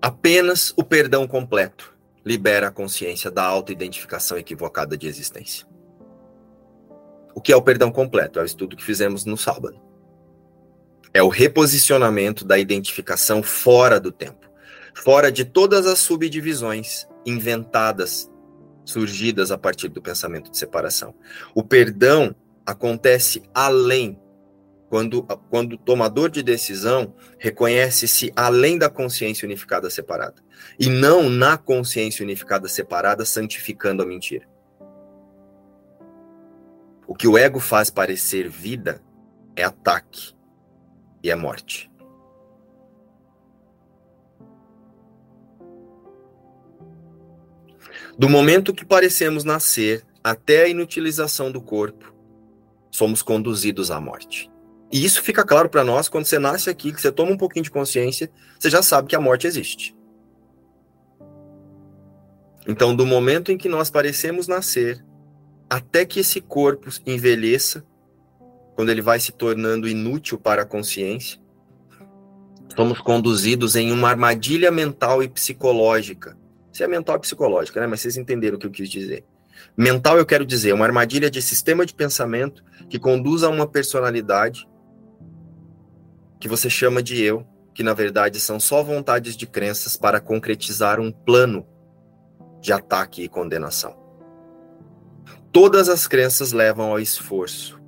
[0.00, 5.66] apenas o perdão completo libera a consciência da autoidentificação equivocada de existência.
[7.34, 8.38] O que é o perdão completo?
[8.38, 9.80] É o estudo que fizemos no sábado.
[11.12, 14.48] É o reposicionamento da identificação fora do tempo,
[14.94, 18.30] fora de todas as subdivisões inventadas,
[18.84, 21.14] surgidas a partir do pensamento de separação.
[21.54, 22.34] O perdão
[22.66, 24.18] acontece além
[24.88, 30.42] quando, quando o tomador de decisão reconhece-se além da consciência unificada separada,
[30.78, 34.46] e não na consciência unificada separada, santificando a mentira.
[37.06, 39.02] O que o ego faz parecer vida
[39.56, 40.32] é ataque
[41.22, 41.90] e é morte.
[48.16, 52.13] Do momento que parecemos nascer até a inutilização do corpo,
[52.94, 54.48] somos conduzidos à morte.
[54.92, 57.64] E isso fica claro para nós quando você nasce aqui, que você toma um pouquinho
[57.64, 59.96] de consciência, você já sabe que a morte existe.
[62.68, 65.04] Então, do momento em que nós parecemos nascer
[65.68, 67.84] até que esse corpo envelheça,
[68.76, 71.40] quando ele vai se tornando inútil para a consciência,
[72.76, 76.38] somos conduzidos em uma armadilha mental e psicológica.
[76.72, 77.88] Se é mental e psicológica, né?
[77.88, 79.24] Mas vocês entenderam o que eu quis dizer.
[79.76, 84.68] Mental, eu quero dizer, uma armadilha de sistema de pensamento que conduz a uma personalidade
[86.38, 91.00] que você chama de eu, que na verdade são só vontades de crenças para concretizar
[91.00, 91.66] um plano
[92.60, 93.96] de ataque e condenação.
[95.52, 97.80] Todas as crenças levam ao esforço,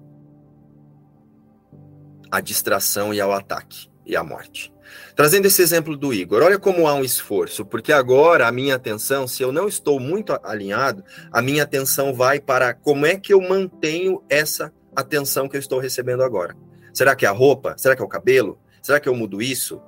[2.31, 4.73] à distração e ao ataque e à morte.
[5.15, 9.27] Trazendo esse exemplo do Igor, olha como há um esforço, porque agora a minha atenção,
[9.27, 13.41] se eu não estou muito alinhado, a minha atenção vai para como é que eu
[13.41, 16.55] mantenho essa atenção que eu estou recebendo agora.
[16.93, 17.75] Será que é a roupa?
[17.77, 18.59] Será que é o cabelo?
[18.83, 19.81] Será que eu mudo isso?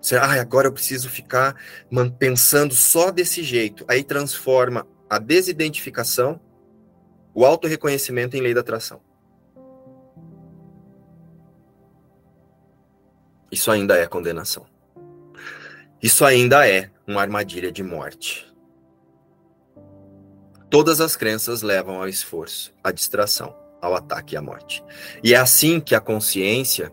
[0.00, 1.54] Será, ah, agora eu preciso ficar
[2.18, 3.84] pensando só desse jeito.
[3.86, 6.40] Aí transforma a desidentificação
[7.34, 9.00] o auto-reconhecimento em lei da atração.
[13.50, 14.66] Isso ainda é condenação.
[16.02, 18.46] Isso ainda é uma armadilha de morte.
[20.70, 24.84] Todas as crenças levam ao esforço, à distração, ao ataque e à morte.
[25.22, 26.92] E é assim que a consciência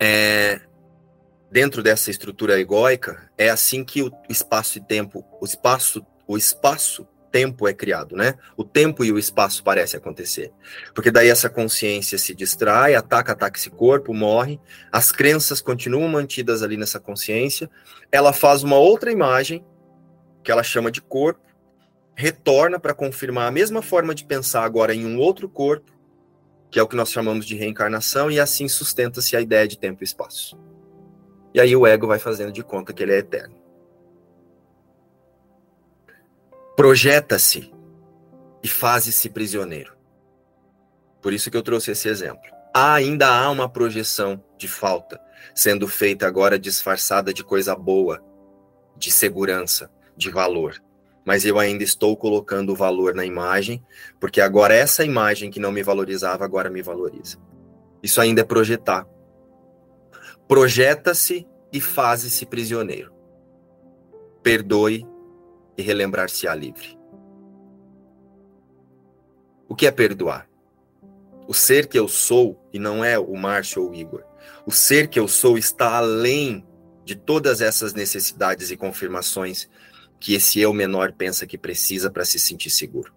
[0.00, 0.60] é
[1.50, 7.06] dentro dessa estrutura egóica, é assim que o espaço e tempo, o espaço, o espaço
[7.36, 8.36] tempo é criado, né?
[8.56, 10.50] O tempo e o espaço parecem acontecer.
[10.94, 14.58] Porque daí essa consciência se distrai, ataca, ataca esse corpo, morre,
[14.90, 17.68] as crenças continuam mantidas ali nessa consciência,
[18.10, 19.62] ela faz uma outra imagem,
[20.42, 21.42] que ela chama de corpo,
[22.14, 25.92] retorna para confirmar a mesma forma de pensar agora em um outro corpo,
[26.70, 30.02] que é o que nós chamamos de reencarnação, e assim sustenta-se a ideia de tempo
[30.02, 30.58] e espaço.
[31.52, 33.65] E aí o ego vai fazendo de conta que ele é eterno
[36.76, 37.72] projeta-se
[38.62, 39.96] e faz-se prisioneiro.
[41.22, 42.54] Por isso que eu trouxe esse exemplo.
[42.74, 45.18] ainda há uma projeção de falta,
[45.54, 48.22] sendo feita agora disfarçada de coisa boa,
[48.94, 50.82] de segurança, de valor.
[51.24, 53.82] Mas eu ainda estou colocando o valor na imagem,
[54.20, 57.38] porque agora essa imagem que não me valorizava, agora me valoriza.
[58.02, 59.06] Isso ainda é projetar.
[60.46, 63.12] Projeta-se e faze-se prisioneiro.
[64.42, 65.06] Perdoe
[65.76, 66.98] e relembrar-se-á livre.
[69.68, 70.48] O que é perdoar?
[71.48, 74.24] O ser que eu sou, e não é o Márcio ou o Igor,
[74.66, 76.64] o ser que eu sou está além
[77.04, 79.68] de todas essas necessidades e confirmações
[80.18, 83.14] que esse eu menor pensa que precisa para se sentir seguro.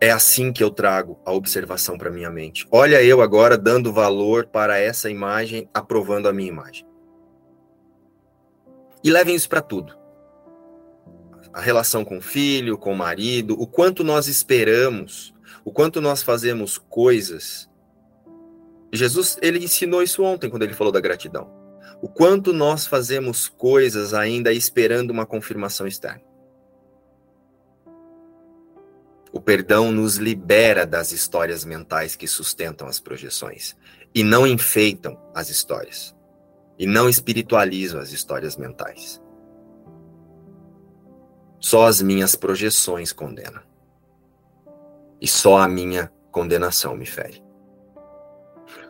[0.00, 2.66] É assim que eu trago a observação para minha mente.
[2.70, 6.86] Olha eu agora dando valor para essa imagem, aprovando a minha imagem.
[9.04, 9.99] E levem isso para tudo.
[11.52, 15.34] A relação com o filho, com o marido, o quanto nós esperamos,
[15.64, 17.68] o quanto nós fazemos coisas.
[18.92, 21.50] Jesus, ele ensinou isso ontem quando ele falou da gratidão.
[22.02, 26.22] O quanto nós fazemos coisas ainda esperando uma confirmação externa.
[29.32, 33.76] O perdão nos libera das histórias mentais que sustentam as projeções
[34.14, 36.16] e não enfeitam as histórias
[36.78, 39.20] e não espiritualizam as histórias mentais.
[41.60, 43.62] Só as minhas projeções condenam.
[45.20, 47.42] E só a minha condenação me fere.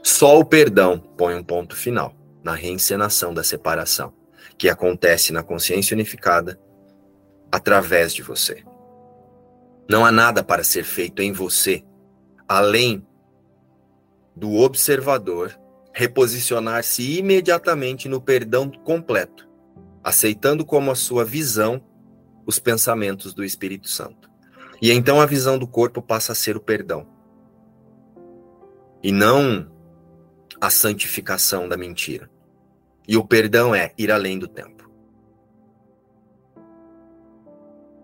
[0.02, 4.14] Só o perdão põe um ponto final na reencenação da separação,
[4.56, 6.58] que acontece na consciência unificada
[7.50, 8.64] através de você.
[9.88, 11.84] Não há nada para ser feito em você
[12.50, 13.06] além
[14.34, 15.56] do observador
[15.92, 19.48] reposicionar-se imediatamente no perdão completo,
[20.02, 21.80] aceitando como a sua visão
[22.50, 24.28] os pensamentos do Espírito Santo.
[24.82, 27.06] E então a visão do corpo passa a ser o perdão.
[29.02, 29.70] E não
[30.60, 32.28] a santificação da mentira.
[33.06, 34.90] E o perdão é ir além do tempo.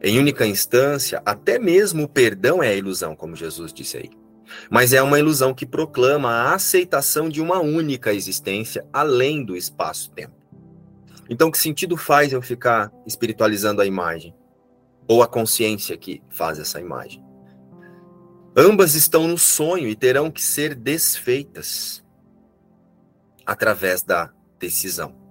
[0.01, 4.11] Em única instância, até mesmo o perdão é a ilusão, como Jesus disse aí.
[4.71, 10.46] Mas é uma ilusão que proclama a aceitação de uma única existência além do espaço-tempo.
[11.29, 14.35] Então, que sentido faz eu ficar espiritualizando a imagem?
[15.09, 17.25] Ou a consciência que faz essa imagem?
[18.57, 22.05] Ambas estão no sonho e terão que ser desfeitas
[23.45, 25.27] através da decisão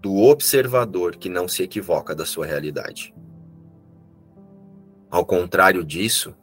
[0.00, 3.14] do observador que não se equivoca da sua realidade.
[5.10, 6.34] Ao contrário disso,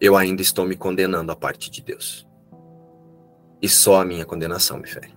[0.00, 2.26] eu ainda estou me condenando à parte de Deus.
[3.60, 5.15] E só a minha condenação me fere.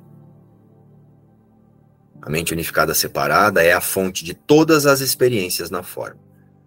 [2.22, 6.20] A mente unificada separada é a fonte de todas as experiências na forma.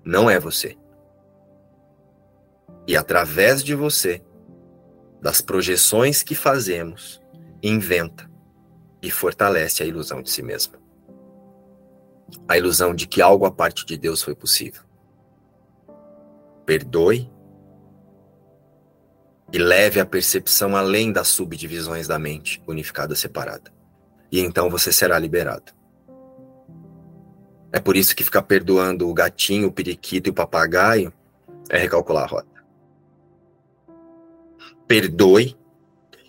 [0.04, 0.76] Não é você.
[2.86, 4.22] E através de você,
[5.20, 7.20] das projeções que fazemos,
[7.62, 8.28] inventa
[9.00, 10.74] e fortalece a ilusão de si mesmo.
[12.48, 14.82] A ilusão de que algo à parte de Deus foi possível
[16.64, 17.30] perdoe
[19.52, 23.70] e leve a percepção além das subdivisões da mente unificada separada.
[24.32, 25.72] E então você será liberado.
[27.70, 31.12] É por isso que ficar perdoando o gatinho, o periquito e o papagaio
[31.70, 32.64] é recalcular a rota.
[34.88, 35.56] Perdoe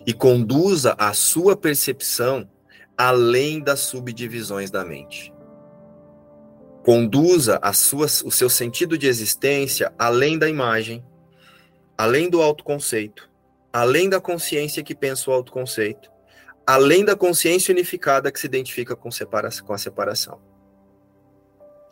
[0.06, 2.48] e conduza a sua percepção
[2.96, 5.34] além das subdivisões da mente
[6.84, 11.02] conduza a sua, o seu sentido de existência além da imagem,
[11.96, 13.30] além do autoconceito,
[13.72, 16.12] além da consciência que pensa o autoconceito,
[16.66, 20.40] além da consciência unificada que se identifica com, separa com a separação.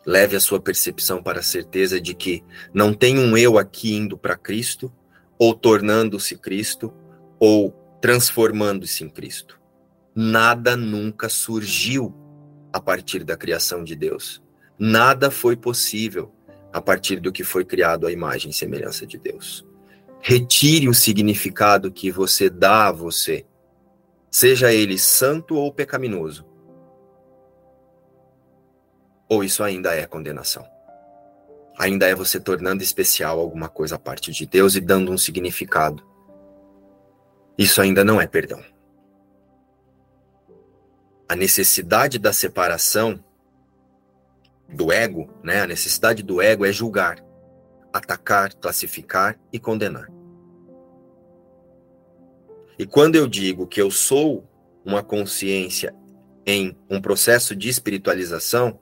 [0.05, 2.43] Leve a sua percepção para a certeza de que
[2.75, 4.93] não tem um eu aqui indo para Cristo,
[5.39, 6.93] ou tornando-se Cristo,
[7.39, 7.70] ou
[8.01, 9.61] transformando-se em Cristo.
[10.14, 12.14] Nada nunca surgiu
[12.73, 14.43] a partir da criação de Deus.
[14.79, 16.35] Nada foi possível
[16.73, 19.64] a partir do que foi criado à imagem e semelhança de Deus.
[20.20, 23.45] Retire o significado que você dá a você,
[24.33, 26.47] seja ele santo ou pecaminoso.
[29.28, 30.66] Ou isso ainda é condenação.
[31.78, 36.03] Ainda é você tornando especial alguma coisa a parte de Deus e dando um significado.
[37.59, 38.64] Isso ainda não é perdão.
[41.28, 43.22] A necessidade da separação
[44.68, 47.22] do ego, né, a necessidade do ego é julgar,
[47.93, 50.09] atacar, classificar e condenar.
[52.79, 54.49] E quando eu digo que eu sou
[54.85, 55.95] uma consciência
[56.45, 58.79] em um processo de espiritualização,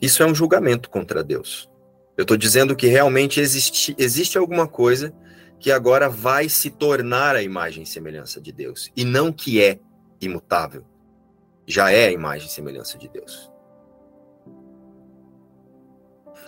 [0.00, 1.68] isso é um julgamento contra Deus.
[2.16, 5.12] Eu estou dizendo que realmente existe, existe alguma coisa
[5.58, 9.78] que agora vai se tornar a imagem e semelhança de Deus, e não que é
[10.20, 10.84] imutável.
[11.66, 13.50] Já é a imagem e semelhança de Deus.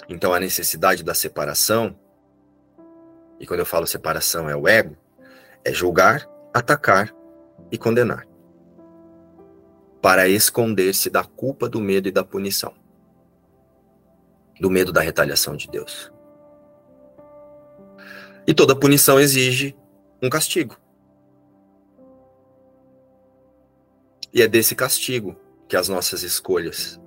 [0.08, 1.98] Então a necessidade da separação,
[3.38, 4.96] e quando eu falo separação é o ego,
[5.64, 7.14] é julgar, atacar
[7.70, 8.26] e condenar.
[10.00, 12.74] Para esconder-se da culpa, do medo e da punição.
[14.60, 16.12] Do medo da retaliação de Deus.
[18.46, 19.76] E toda punição exige
[20.20, 20.76] um castigo.
[24.32, 25.36] E é desse castigo
[25.68, 27.00] que as nossas escolhas.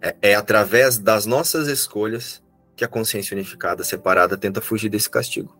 [0.00, 2.42] É, é através das nossas escolhas
[2.76, 5.56] que a consciência unificada separada tenta fugir desse castigo.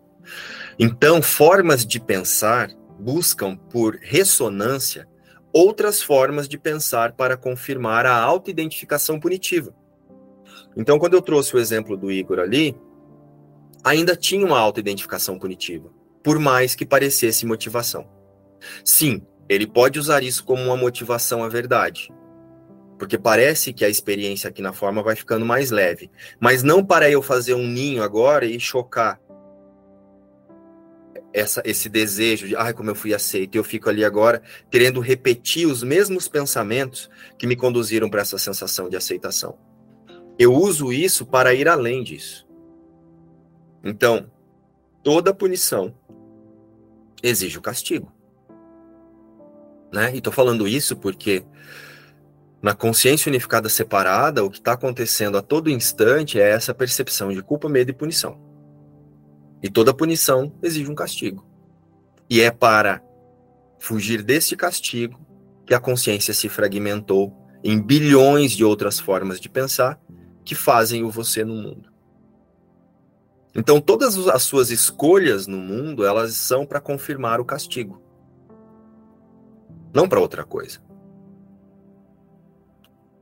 [0.77, 2.69] Então, formas de pensar
[3.03, 5.05] buscam por ressonância
[5.51, 9.75] outras formas de pensar para confirmar a autoidentificação punitiva.
[10.75, 12.75] Então, quando eu trouxe o exemplo do Igor ali,
[13.83, 15.91] ainda tinha uma autoidentificação punitiva,
[16.23, 18.09] por mais que parecesse motivação.
[18.83, 22.09] Sim, ele pode usar isso como uma motivação à verdade,
[22.97, 27.11] porque parece que a experiência aqui na forma vai ficando mais leve, mas não para
[27.11, 29.19] eu fazer um ninho agora e chocar
[31.33, 35.67] essa, esse desejo de, ai, como eu fui aceito, eu fico ali agora querendo repetir
[35.67, 39.57] os mesmos pensamentos que me conduziram para essa sensação de aceitação.
[40.37, 42.47] Eu uso isso para ir além disso.
[43.83, 44.31] Então,
[45.01, 45.93] toda punição
[47.21, 48.11] exige o castigo.
[49.91, 50.13] Né?
[50.13, 51.43] E estou falando isso porque
[52.61, 57.41] na consciência unificada separada, o que está acontecendo a todo instante é essa percepção de
[57.41, 58.39] culpa, medo e punição.
[59.63, 61.47] E toda punição exige um castigo.
[62.29, 63.01] E é para
[63.79, 65.19] fugir desse castigo
[65.65, 67.33] que a consciência se fragmentou
[67.63, 69.97] em bilhões de outras formas de pensar
[70.43, 71.93] que fazem o você no mundo.
[73.55, 78.01] Então, todas as suas escolhas no mundo, elas são para confirmar o castigo.
[79.93, 80.81] Não para outra coisa.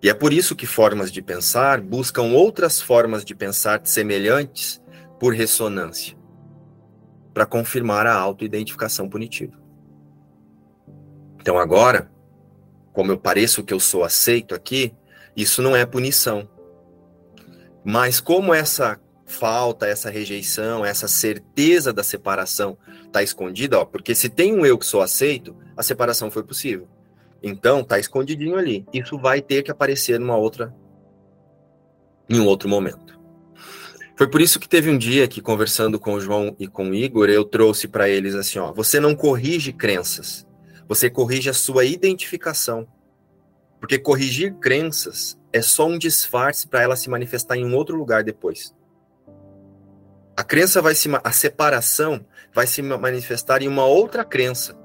[0.01, 4.81] E é por isso que formas de pensar buscam outras formas de pensar semelhantes
[5.19, 6.17] por ressonância,
[7.33, 9.57] para confirmar a autoidentificação punitiva.
[11.39, 12.11] Então agora,
[12.93, 14.93] como eu pareço que eu sou aceito aqui,
[15.35, 16.47] isso não é punição.
[17.83, 24.29] Mas como essa falta, essa rejeição, essa certeza da separação está escondida, ó, porque se
[24.29, 26.87] tem um eu que sou aceito, a separação foi possível.
[27.41, 28.85] Então, está escondidinho ali.
[28.93, 30.73] Isso vai ter que aparecer numa outra
[32.29, 33.19] em um outro momento.
[34.21, 36.93] Foi por isso que teve um dia que conversando com o João e com o
[36.93, 40.45] Igor, eu trouxe para eles assim, ó, você não corrige crenças,
[40.87, 42.87] você corrige a sua identificação.
[43.79, 48.23] Porque corrigir crenças é só um disfarce para ela se manifestar em um outro lugar
[48.23, 48.75] depois.
[50.37, 54.77] A crença vai se a separação vai se manifestar em uma outra crença.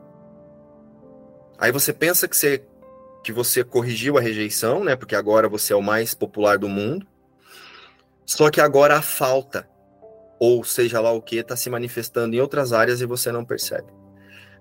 [1.58, 2.64] Aí você pensa que você
[3.22, 4.96] que você corrigiu a rejeição, né?
[4.96, 7.06] Porque agora você é o mais popular do mundo.
[8.26, 9.68] Só que agora a falta,
[10.40, 13.86] ou seja lá o que, está se manifestando em outras áreas e você não percebe.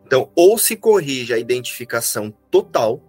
[0.06, 3.02] Então, ou se corrige a identificação total,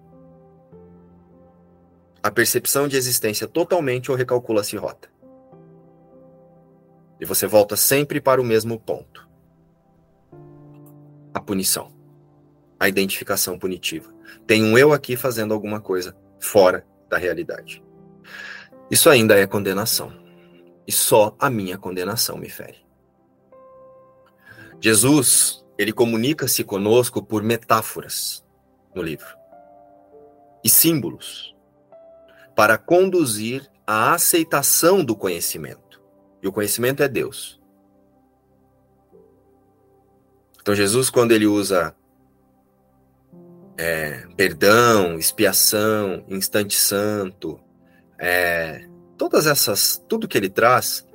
[2.22, 5.10] a percepção de existência totalmente, ou recalcula-se rota.
[7.20, 9.28] E você volta sempre para o mesmo ponto.
[11.34, 11.92] A punição.
[12.80, 14.12] A identificação punitiva.
[14.46, 17.82] Tem um eu aqui fazendo alguma coisa fora da realidade.
[18.90, 20.25] Isso ainda é condenação.
[20.86, 22.86] E só a minha condenação me fere.
[24.80, 28.44] Jesus, ele comunica-se conosco por metáforas
[28.94, 29.36] no livro
[30.62, 31.54] e símbolos
[32.54, 36.02] para conduzir a aceitação do conhecimento.
[36.42, 37.60] E o conhecimento é Deus.
[40.60, 41.94] Então, Jesus, quando ele usa
[43.76, 47.60] é, perdão, expiação, instante santo,
[48.18, 48.85] é,
[49.16, 51.06] todas essas, tudo que ele traz,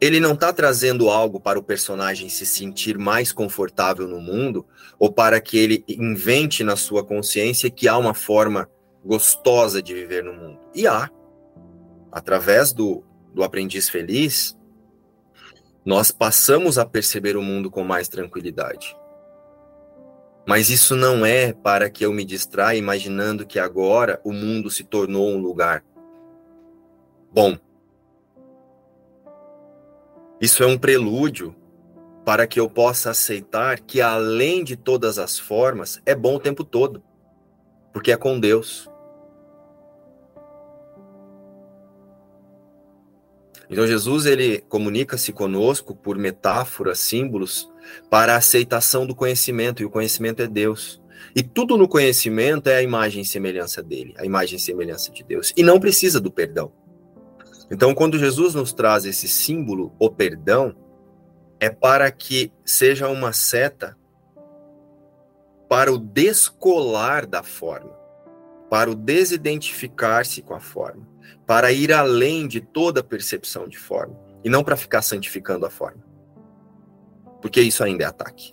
[0.00, 4.66] ele não está trazendo algo para o personagem se sentir mais confortável no mundo,
[4.98, 8.68] ou para que ele invente na sua consciência que há uma forma
[9.04, 10.58] gostosa de viver no mundo.
[10.74, 11.10] E há.
[12.10, 14.56] Através do, do aprendiz feliz,
[15.84, 18.96] nós passamos a perceber o mundo com mais tranquilidade.
[20.46, 24.82] Mas isso não é para que eu me distraia imaginando que agora o mundo se
[24.82, 25.84] tornou um lugar
[27.32, 27.56] bom.
[30.40, 31.54] Isso é um prelúdio
[32.24, 36.64] para que eu possa aceitar que, além de todas as formas, é bom o tempo
[36.64, 37.02] todo,
[37.92, 38.88] porque é com Deus.
[43.68, 47.70] Então Jesus ele comunica-se conosco por metáforas, símbolos,
[48.08, 51.00] para a aceitação do conhecimento, e o conhecimento é Deus.
[51.36, 55.22] E tudo no conhecimento é a imagem e semelhança dele, a imagem e semelhança de
[55.22, 55.52] Deus.
[55.56, 56.72] E não precisa do perdão.
[57.70, 60.74] Então, quando Jesus nos traz esse símbolo, o perdão,
[61.60, 63.96] é para que seja uma seta
[65.68, 67.96] para o descolar da forma,
[68.68, 71.06] para o desidentificar-se com a forma,
[71.46, 76.02] para ir além de toda percepção de forma, e não para ficar santificando a forma.
[77.40, 78.52] Porque isso ainda é ataque.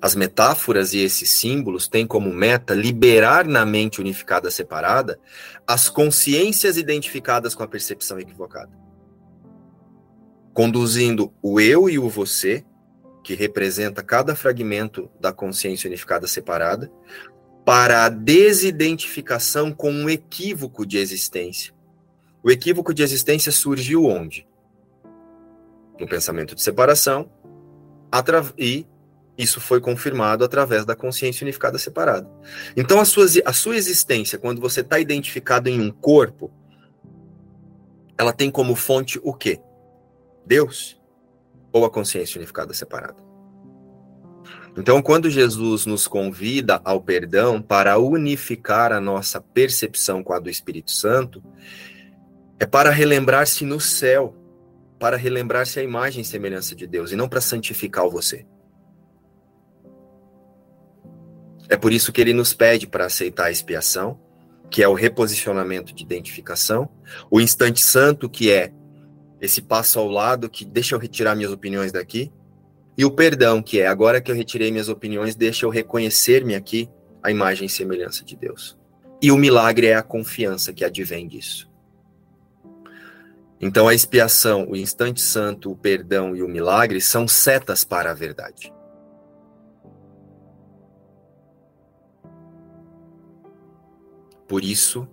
[0.00, 5.18] As metáforas e esses símbolos têm como meta liberar na mente unificada separada
[5.66, 8.70] as consciências identificadas com a percepção equivocada.
[10.54, 12.64] Conduzindo o eu e o você,
[13.24, 16.90] que representa cada fragmento da consciência unificada separada,
[17.64, 21.74] para a desidentificação com um equívoco de existência.
[22.42, 24.46] O equívoco de existência surgiu onde?
[26.00, 27.30] No pensamento de separação
[28.56, 28.86] e
[29.38, 32.28] isso foi confirmado através da consciência unificada separada.
[32.76, 36.50] Então, a sua, a sua existência, quando você está identificado em um corpo,
[38.18, 39.60] ela tem como fonte o quê?
[40.44, 41.00] Deus
[41.72, 43.28] ou a consciência unificada separada?
[44.76, 50.50] Então, quando Jesus nos convida ao perdão para unificar a nossa percepção com a do
[50.50, 51.42] Espírito Santo,
[52.58, 54.34] é para relembrar-se no céu,
[54.98, 58.44] para relembrar-se a imagem e semelhança de Deus, e não para santificar você.
[61.68, 64.18] É por isso que ele nos pede para aceitar a expiação,
[64.70, 66.88] que é o reposicionamento de identificação,
[67.30, 68.72] o instante santo, que é
[69.40, 72.32] esse passo ao lado, que deixa eu retirar minhas opiniões daqui,
[72.96, 76.90] e o perdão, que é agora que eu retirei minhas opiniões, deixa eu reconhecer-me aqui
[77.22, 78.76] a imagem e semelhança de Deus.
[79.22, 81.70] E o milagre é a confiança que advém disso.
[83.60, 88.14] Então a expiação, o instante santo, o perdão e o milagre são setas para a
[88.14, 88.72] verdade.
[94.48, 95.06] Por isso,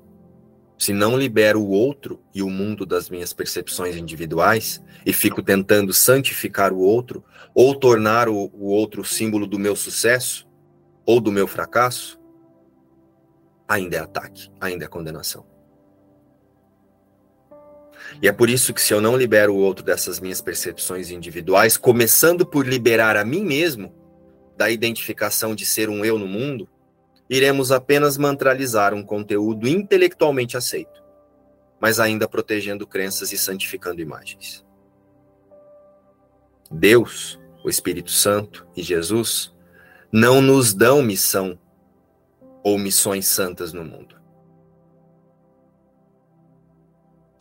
[0.78, 5.94] se não libero o outro e o mundo das minhas percepções individuais e fico tentando
[5.94, 7.24] santificar o outro
[7.54, 10.48] ou tornar o, o outro símbolo do meu sucesso
[11.06, 12.20] ou do meu fracasso,
[13.68, 15.46] ainda é ataque, ainda é condenação.
[18.22, 21.76] E é por isso que se eu não libero o outro dessas minhas percepções individuais,
[21.76, 23.94] começando por liberar a mim mesmo
[24.56, 26.70] da identificação de ser um eu no mundo,
[27.30, 31.04] iremos apenas mantralizar um conteúdo intelectualmente aceito,
[31.80, 34.66] mas ainda protegendo crenças e santificando imagens.
[36.70, 39.54] Deus, o Espírito Santo e Jesus
[40.12, 41.60] não nos dão missão
[42.64, 44.16] ou missões santas no mundo.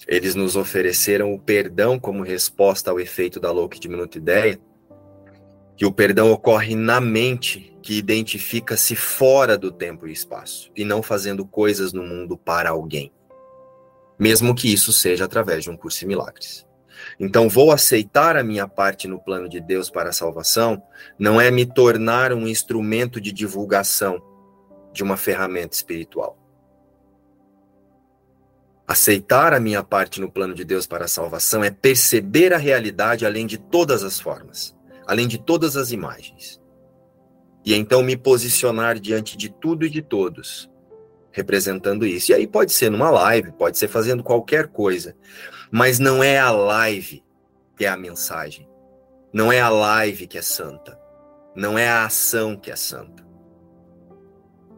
[0.06, 4.60] Eles nos ofereceram o perdão como resposta ao efeito da louca diminuta ideia,
[5.76, 11.02] que o perdão ocorre na mente que identifica-se fora do tempo e espaço e não
[11.02, 13.12] fazendo coisas no mundo para alguém,
[14.18, 16.66] mesmo que isso seja através de um curso de milagres.
[17.18, 20.82] Então, vou aceitar a minha parte no plano de Deus para a salvação,
[21.18, 24.22] não é me tornar um instrumento de divulgação
[24.92, 26.38] de uma ferramenta espiritual.
[28.86, 33.24] Aceitar a minha parte no plano de Deus para a salvação é perceber a realidade
[33.26, 34.73] além de todas as formas,
[35.06, 36.62] além de todas as imagens
[37.64, 40.70] e então me posicionar diante de tudo e de todos,
[41.32, 42.30] representando isso.
[42.30, 45.16] E aí pode ser numa live, pode ser fazendo qualquer coisa,
[45.70, 47.24] mas não é a live
[47.76, 48.68] que é a mensagem.
[49.32, 51.00] Não é a live que é santa.
[51.56, 53.24] Não é a ação que é santa.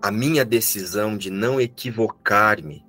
[0.01, 2.87] A minha decisão de não equivocar-me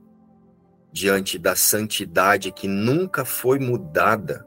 [0.91, 4.46] diante da santidade que nunca foi mudada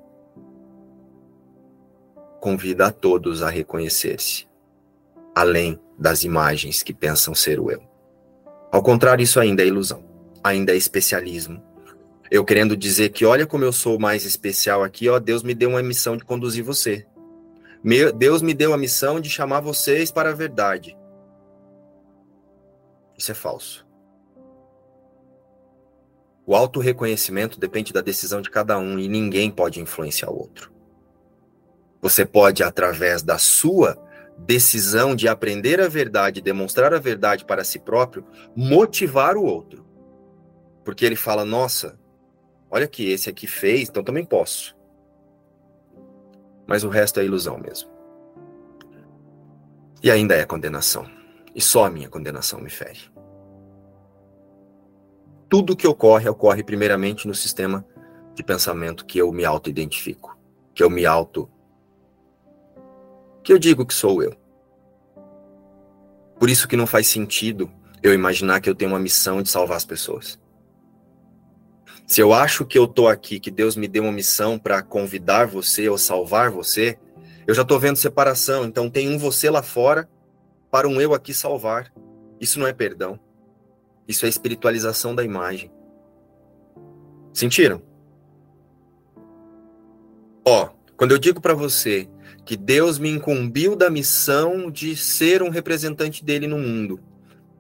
[2.41, 4.51] convida a todos a reconhecer-se
[5.34, 7.82] além das imagens que pensam ser o eu.
[8.70, 10.05] Ao contrário, isso ainda é ilusão,
[10.43, 11.62] ainda é especialismo.
[12.30, 15.70] Eu querendo dizer que, olha como eu sou mais especial aqui, ó, Deus me deu
[15.70, 17.07] uma missão de conduzir você.
[18.16, 20.97] Deus me deu a missão de chamar vocês para a verdade.
[23.16, 23.86] Isso é falso.
[26.47, 30.72] O auto-reconhecimento depende da decisão de cada um e ninguém pode influenciar o outro.
[32.01, 33.96] Você pode, através da sua
[34.38, 38.24] decisão de aprender a verdade, demonstrar a verdade para si próprio,
[38.57, 39.84] motivar o outro.
[40.84, 41.98] Porque ele fala: nossa,
[42.70, 44.76] olha que esse aqui fez, então também posso.
[46.66, 47.90] Mas o resto é ilusão mesmo.
[50.03, 51.05] E ainda é condenação.
[51.55, 53.01] E só a minha condenação me fere.
[55.48, 57.84] Tudo que ocorre, ocorre primeiramente no sistema
[58.34, 60.38] de pensamento que eu me auto-identifico,
[60.72, 61.51] que eu me auto.
[63.51, 64.32] Que eu digo que sou eu.
[66.38, 67.68] Por isso que não faz sentido
[68.01, 70.38] eu imaginar que eu tenho uma missão de salvar as pessoas.
[72.07, 75.48] Se eu acho que eu tô aqui, que Deus me deu uma missão para convidar
[75.48, 76.96] você ou salvar você,
[77.44, 78.64] eu já tô vendo separação.
[78.64, 80.09] Então tem um você lá fora
[80.70, 81.92] para um eu aqui salvar.
[82.40, 83.18] Isso não é perdão.
[84.07, 85.72] Isso é espiritualização da imagem.
[87.34, 87.82] Sentiram?
[90.46, 92.09] Ó, quando eu digo para você
[92.51, 96.98] que Deus me incumbiu da missão de ser um representante dele no mundo,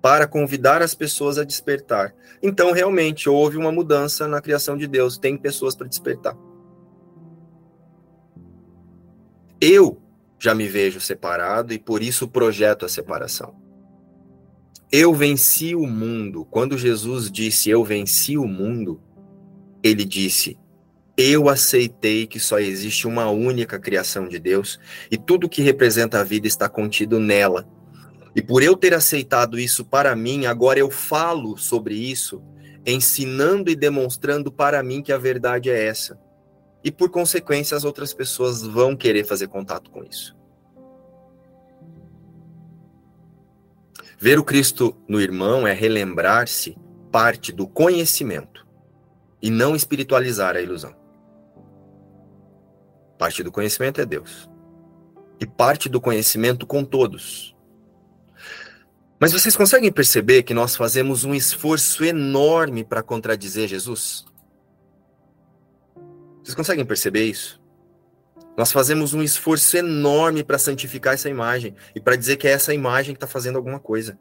[0.02, 2.12] para convidar as pessoas a despertar.
[2.42, 6.36] Então, realmente, houve uma mudança na criação de Deus, tem pessoas para despertar.
[9.60, 10.02] Eu
[10.40, 13.54] já me vejo separado e por isso projeto a separação.
[14.90, 16.44] Eu venci o mundo.
[16.50, 19.00] Quando Jesus disse eu venci o mundo,
[19.84, 20.58] ele disse
[21.20, 26.24] eu aceitei que só existe uma única criação de Deus e tudo que representa a
[26.24, 27.68] vida está contido nela.
[28.34, 32.42] E por eu ter aceitado isso para mim, agora eu falo sobre isso,
[32.86, 36.18] ensinando e demonstrando para mim que a verdade é essa.
[36.82, 40.34] E por consequência, as outras pessoas vão querer fazer contato com isso.
[44.18, 46.76] Ver o Cristo no irmão é relembrar-se
[47.10, 48.66] parte do conhecimento
[49.42, 50.99] e não espiritualizar a ilusão.
[53.20, 54.48] Parte do conhecimento é Deus.
[55.38, 57.54] E parte do conhecimento com todos.
[59.20, 64.24] Mas vocês conseguem perceber que nós fazemos um esforço enorme para contradizer Jesus?
[66.42, 67.60] Vocês conseguem perceber isso?
[68.56, 72.72] Nós fazemos um esforço enorme para santificar essa imagem e para dizer que é essa
[72.72, 74.18] imagem que está fazendo alguma coisa.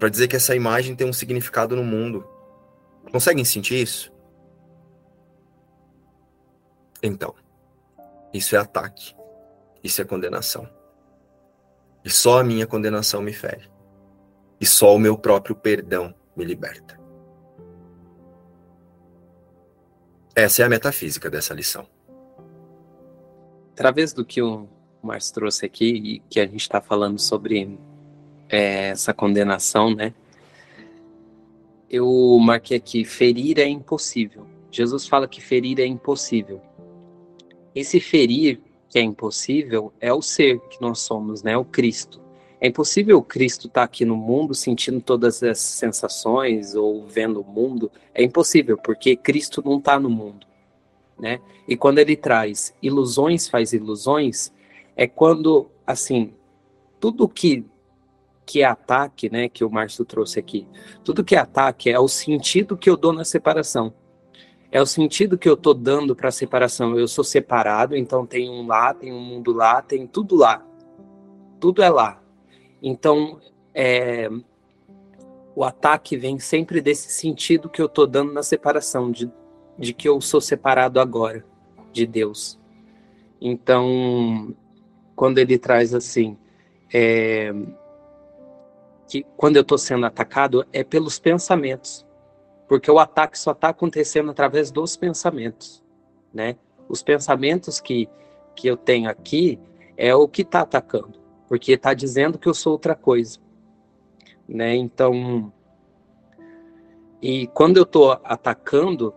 [0.00, 2.26] Para dizer que essa imagem tem um significado no mundo.
[3.12, 4.11] Conseguem sentir isso?
[7.02, 7.34] Então,
[8.32, 9.14] isso é ataque.
[9.82, 10.68] Isso é condenação.
[12.04, 13.70] E só a minha condenação me fere.
[14.60, 17.00] E só o meu próprio perdão me liberta.
[20.34, 21.86] Essa é a metafísica dessa lição.
[23.72, 24.68] Através do que o
[25.02, 27.78] Márcio trouxe aqui, e que a gente está falando sobre
[28.48, 30.14] é, essa condenação, né?
[31.90, 34.46] Eu marquei aqui: ferir é impossível.
[34.70, 36.62] Jesus fala que ferir é impossível.
[37.74, 41.56] Esse ferir, que é impossível, é o ser que nós somos, né?
[41.56, 42.20] O Cristo.
[42.60, 47.40] É impossível o Cristo estar tá aqui no mundo sentindo todas as sensações ou vendo
[47.40, 47.90] o mundo.
[48.14, 50.46] É impossível, porque Cristo não está no mundo.
[51.18, 51.40] Né?
[51.66, 54.52] E quando ele traz ilusões faz ilusões,
[54.94, 56.34] é quando, assim,
[57.00, 57.64] tudo que,
[58.46, 60.66] que é ataque, né, que o Márcio trouxe aqui,
[61.02, 63.92] tudo que é ataque é o sentido que eu dou na separação
[64.72, 66.98] é o sentido que eu estou dando para a separação.
[66.98, 70.66] Eu sou separado, então tem um lá, tem um mundo lá, tem tudo lá.
[71.60, 72.22] Tudo é lá.
[72.82, 73.38] Então,
[73.74, 74.30] é,
[75.54, 79.30] o ataque vem sempre desse sentido que eu estou dando na separação, de,
[79.78, 81.44] de que eu sou separado agora
[81.92, 82.58] de Deus.
[83.38, 84.56] Então,
[85.14, 86.34] quando ele traz assim,
[86.90, 87.52] é,
[89.06, 92.06] que quando eu estou sendo atacado é pelos pensamentos
[92.72, 95.84] porque o ataque só está acontecendo através dos pensamentos,
[96.32, 96.56] né?
[96.88, 98.08] Os pensamentos que,
[98.56, 99.60] que eu tenho aqui
[99.94, 103.38] é o que está atacando, porque está dizendo que eu sou outra coisa,
[104.48, 104.74] né?
[104.74, 105.52] Então,
[107.20, 109.12] e quando eu estou atacando,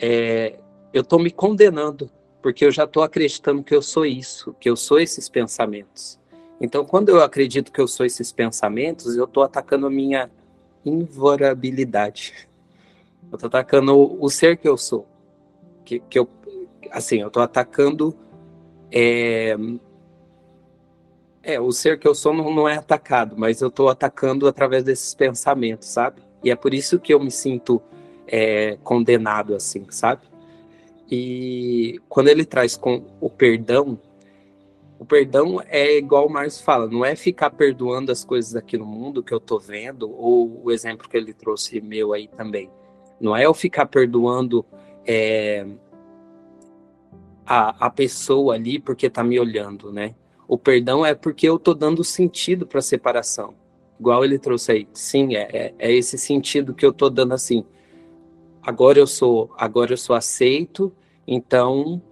[0.00, 0.58] é,
[0.92, 2.10] eu estou me condenando,
[2.42, 6.18] porque eu já estou acreditando que eu sou isso, que eu sou esses pensamentos.
[6.60, 10.28] Então, quando eu acredito que eu sou esses pensamentos, eu estou atacando a minha
[10.84, 12.48] invulnerabilidade.
[13.30, 15.06] Eu tô atacando o ser que eu sou.
[15.84, 16.28] Que, que eu,
[16.90, 18.16] assim, eu tô atacando.
[18.90, 19.56] É,
[21.42, 24.82] é, o ser que eu sou não, não é atacado, mas eu tô atacando através
[24.82, 26.22] desses pensamentos, sabe?
[26.42, 27.80] E é por isso que eu me sinto
[28.26, 30.22] é, condenado, assim, sabe?
[31.10, 33.98] E quando ele traz com o perdão,
[34.98, 38.86] o perdão é igual o Marcos fala, não é ficar perdoando as coisas aqui no
[38.86, 42.70] mundo que eu tô vendo, ou o exemplo que ele trouxe meu aí também.
[43.20, 44.64] Não é eu ficar perdoando
[45.06, 45.66] é,
[47.46, 50.14] a, a pessoa ali porque tá me olhando, né?
[50.48, 53.54] O perdão é porque eu tô dando sentido para a separação.
[53.98, 54.88] Igual ele trouxe aí.
[54.92, 57.64] Sim, é, é, é esse sentido que eu tô dando assim.
[58.62, 60.92] Agora eu sou, agora eu sou aceito,
[61.26, 62.02] então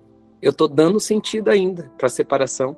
[0.40, 2.76] eu tô dando sentido ainda para a separação.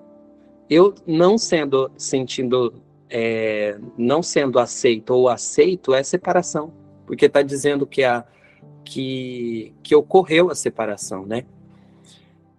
[0.68, 2.74] Eu não sendo sentindo,
[3.08, 6.72] é, não sendo aceito ou aceito é separação
[7.06, 8.24] porque está dizendo que a,
[8.84, 11.44] que, que ocorreu a separação, né?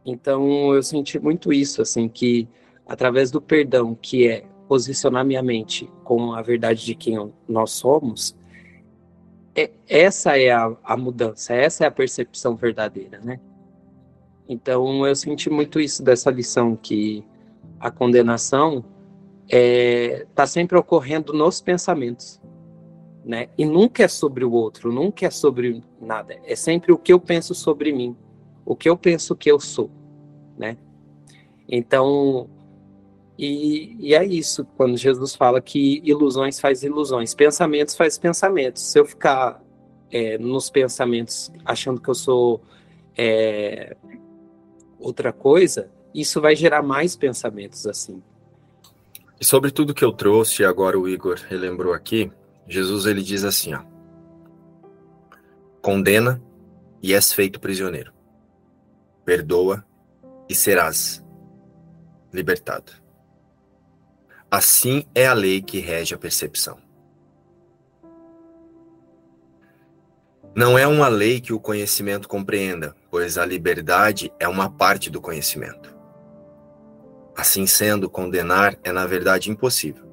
[0.06, 2.48] Então eu senti muito isso, assim, que
[2.86, 8.36] através do perdão, que é posicionar minha mente com a verdade de quem nós somos,
[9.56, 13.39] é, essa é a, a mudança, essa é a percepção verdadeira, né?
[14.48, 17.24] Então eu senti muito isso dessa lição que
[17.80, 18.86] a condenação
[19.45, 22.41] está é, tá sempre ocorrendo nos pensamentos,
[23.28, 23.49] né?
[23.57, 26.39] E nunca é sobre o outro, nunca é sobre nada.
[26.45, 28.15] É sempre o que eu penso sobre mim,
[28.65, 29.91] o que eu penso que eu sou,
[30.57, 30.78] né?
[31.67, 32.49] Então,
[33.38, 38.82] e, e é isso quando Jesus fala que ilusões faz ilusões, pensamentos faz pensamentos.
[38.84, 39.61] Se eu ficar
[40.09, 42.61] é, nos pensamentos achando que eu sou
[43.17, 43.97] é,
[44.97, 48.23] outra coisa, isso vai gerar mais pensamentos assim.
[49.38, 52.32] E sobre tudo que eu trouxe, agora o Igor relembrou aqui,
[52.68, 53.82] Jesus ele diz assim, ó,
[55.82, 56.41] condena
[57.01, 58.13] e és feito prisioneiro.
[59.24, 59.86] Perdoa
[60.49, 61.24] e serás
[62.32, 62.91] libertado.
[64.49, 66.78] Assim é a lei que rege a percepção.
[70.55, 75.22] Não é uma lei que o conhecimento compreenda, pois a liberdade é uma parte do
[75.22, 75.95] conhecimento.
[77.36, 80.07] Assim sendo, condenar é na verdade impossível.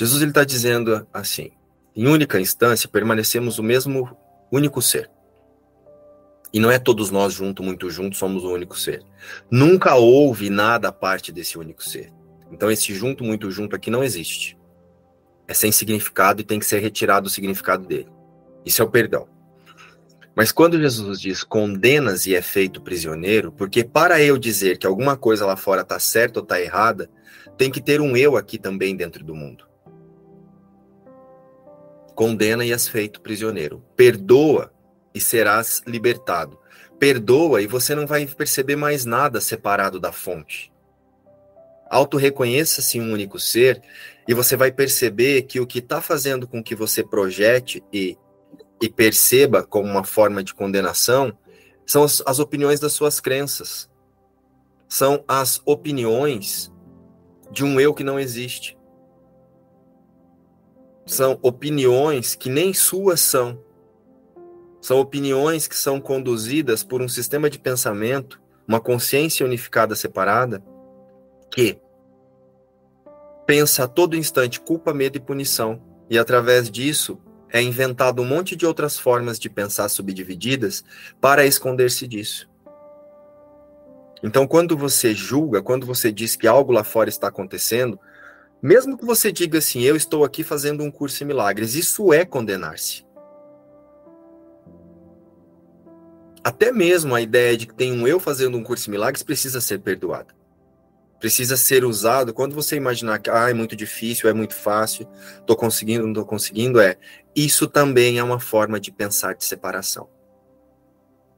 [0.00, 1.50] Jesus está dizendo assim:
[1.94, 4.16] em única instância permanecemos o mesmo
[4.50, 5.10] único ser.
[6.50, 9.02] E não é todos nós juntos, muito juntos, somos o único ser.
[9.50, 12.10] Nunca houve nada a parte desse único ser.
[12.50, 14.56] Então esse junto, muito junto aqui não existe.
[15.46, 18.08] É sem significado e tem que ser retirado o significado dele.
[18.64, 19.28] Isso é o perdão.
[20.34, 25.14] Mas quando Jesus diz condenas e é feito prisioneiro, porque para eu dizer que alguma
[25.14, 27.10] coisa lá fora está certa ou está errada,
[27.58, 29.68] tem que ter um eu aqui também dentro do mundo.
[32.20, 33.82] Condena e és feito prisioneiro.
[33.96, 34.70] Perdoa
[35.14, 36.58] e serás libertado.
[36.98, 40.70] Perdoa e você não vai perceber mais nada separado da fonte.
[41.88, 43.80] Auto-reconheça-se um único ser
[44.28, 48.18] e você vai perceber que o que está fazendo com que você projete e,
[48.82, 51.34] e perceba como uma forma de condenação
[51.86, 53.88] são as, as opiniões das suas crenças.
[54.86, 56.70] São as opiniões
[57.50, 58.78] de um eu que não existe.
[61.10, 63.58] São opiniões que nem suas são
[64.80, 70.62] são opiniões que são conduzidas por um sistema de pensamento, uma consciência unificada separada,
[71.50, 71.80] que
[73.44, 75.82] pensa a todo instante culpa, medo e punição.
[76.08, 77.18] E através disso
[77.52, 80.84] é inventado um monte de outras formas de pensar subdivididas
[81.20, 82.48] para esconder-se disso.
[84.22, 87.98] Então, quando você julga, quando você diz que algo lá fora está acontecendo,
[88.62, 92.24] mesmo que você diga assim, eu estou aqui fazendo um curso em milagres, isso é
[92.24, 93.04] condenar-se.
[96.42, 99.60] até mesmo a ideia de que tem um eu fazendo um curso de milagres precisa
[99.60, 100.34] ser perdoada.
[101.18, 105.06] Precisa ser usado quando você imaginar que ah, é muito difícil, é muito fácil,
[105.38, 106.96] estou conseguindo, não estou conseguindo, é
[107.36, 110.08] isso também é uma forma de pensar de separação.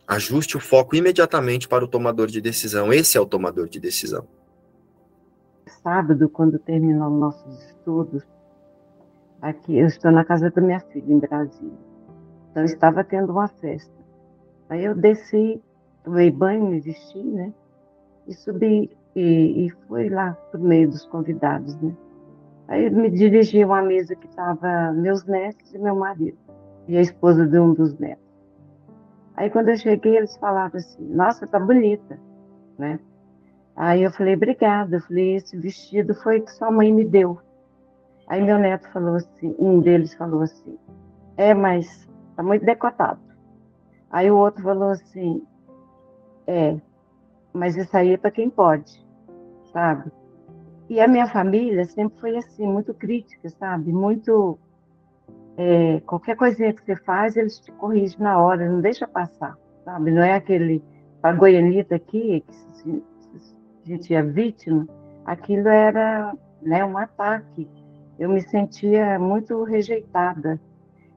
[0.06, 2.92] Ajuste o foco imediatamente para o tomador de decisão.
[2.92, 4.28] Esse é o tomador de decisão.
[5.80, 8.24] Sábado, quando terminou nossos estudos,
[9.40, 11.78] aqui eu estou na casa da minha filha em Brasília.
[12.50, 13.92] Então estava tendo uma festa.
[14.68, 15.60] Aí eu desci,
[16.04, 17.52] tomei banho, me vesti, né?
[18.26, 21.94] E subi e, e fui lá o meio dos convidados, né?
[22.68, 26.38] Aí me dirigi a uma mesa que estava meus netos e meu marido,
[26.88, 28.24] e a esposa de um dos netos.
[29.36, 32.18] Aí quando eu cheguei, eles falaram assim, nossa, tá bonita,
[32.78, 32.98] né?
[33.76, 34.96] Aí eu falei, obrigada.
[34.96, 37.38] Eu falei, esse vestido foi que sua mãe me deu.
[38.28, 40.78] Aí meu neto falou assim, um deles falou assim,
[41.36, 43.20] é, mas tá muito decotado.
[44.12, 45.42] Aí o outro falou assim:
[46.46, 46.76] é,
[47.52, 49.02] mas isso aí é para quem pode,
[49.72, 50.12] sabe?
[50.88, 53.90] E a minha família sempre foi assim, muito crítica, sabe?
[53.90, 54.58] Muito.
[55.56, 60.10] É, qualquer coisinha que você faz, eles te corrigem na hora, não deixa passar, sabe?
[60.10, 60.82] Não é aquele.
[61.22, 63.02] A goianita aqui, que se,
[63.84, 64.86] gente é vítima,
[65.24, 67.68] aquilo era né, um ataque.
[68.18, 70.60] Eu me sentia muito rejeitada.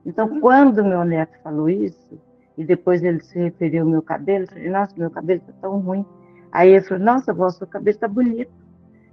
[0.05, 2.19] Então, quando meu neto falou isso,
[2.57, 4.45] e depois ele se referiu ao meu cabelo.
[4.45, 6.05] Eu falei, nossa, meu cabelo está tão ruim.
[6.51, 8.51] Aí ele falou, nossa, vó, seu cabelo está bonito.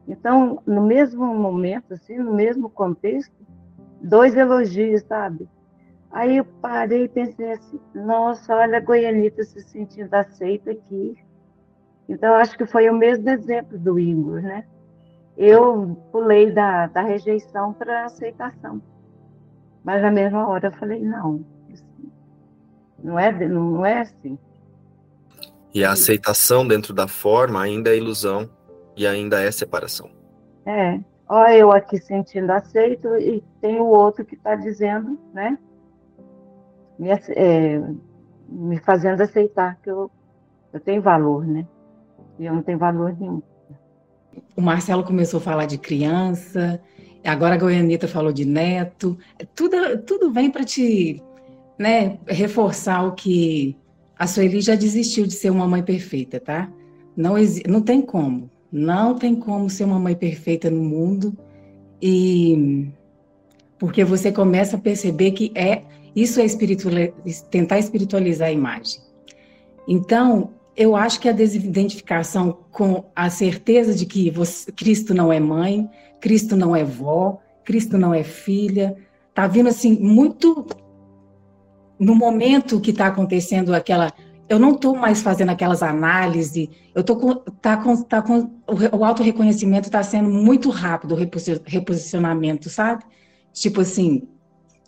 [0.06, 3.34] Então, no mesmo momento, assim, no mesmo contexto,
[4.00, 5.48] dois elogios, sabe?
[6.10, 11.16] Aí eu parei e pensei assim, nossa, olha a Goianita se sentindo aceita aqui.
[12.08, 14.64] Então, acho que foi o mesmo exemplo do Igor, né?
[15.36, 18.82] Eu pulei da, da rejeição para a aceitação.
[19.82, 21.44] Mas na mesma hora eu falei, não,
[23.02, 24.38] Não é, não é assim.
[25.74, 28.48] E a aceitação dentro da forma ainda é ilusão
[28.96, 30.10] e ainda é separação.
[30.66, 31.00] É.
[31.28, 35.58] Olha eu aqui sentindo aceito e tem o outro que está dizendo, né?
[36.98, 37.82] Me, é,
[38.46, 40.10] me fazendo aceitar que eu,
[40.72, 41.66] eu tenho valor, né?
[42.44, 43.42] Eu não tenho valor nenhum.
[44.56, 46.80] O Marcelo começou a falar de criança,
[47.24, 49.18] agora a Goianita falou de neto.
[49.54, 51.22] Tudo, tudo vem para te
[51.78, 53.76] né, reforçar o que
[54.18, 56.70] a Sueli já desistiu de ser uma mãe perfeita, tá?
[57.16, 57.34] Não,
[57.68, 58.50] não tem como.
[58.70, 61.36] Não tem como ser uma mãe perfeita no mundo.
[62.00, 62.88] E
[63.78, 65.82] porque você começa a perceber que é
[66.14, 66.94] isso é espiritual,
[67.50, 69.00] tentar espiritualizar a imagem.
[69.88, 75.38] Então, eu acho que a desidentificação com a certeza de que você, Cristo não é
[75.38, 75.88] mãe,
[76.20, 78.96] Cristo não é vó, Cristo não é filha,
[79.34, 80.66] tá vindo assim muito
[81.98, 84.12] no momento que está acontecendo aquela.
[84.48, 88.50] Eu não estou mais fazendo aquelas análises, eu tô com, tá com, tá com
[88.92, 91.18] o, auto-reconhecimento está sendo muito rápido, o
[91.64, 93.04] reposicionamento, sabe?
[93.52, 94.28] Tipo assim,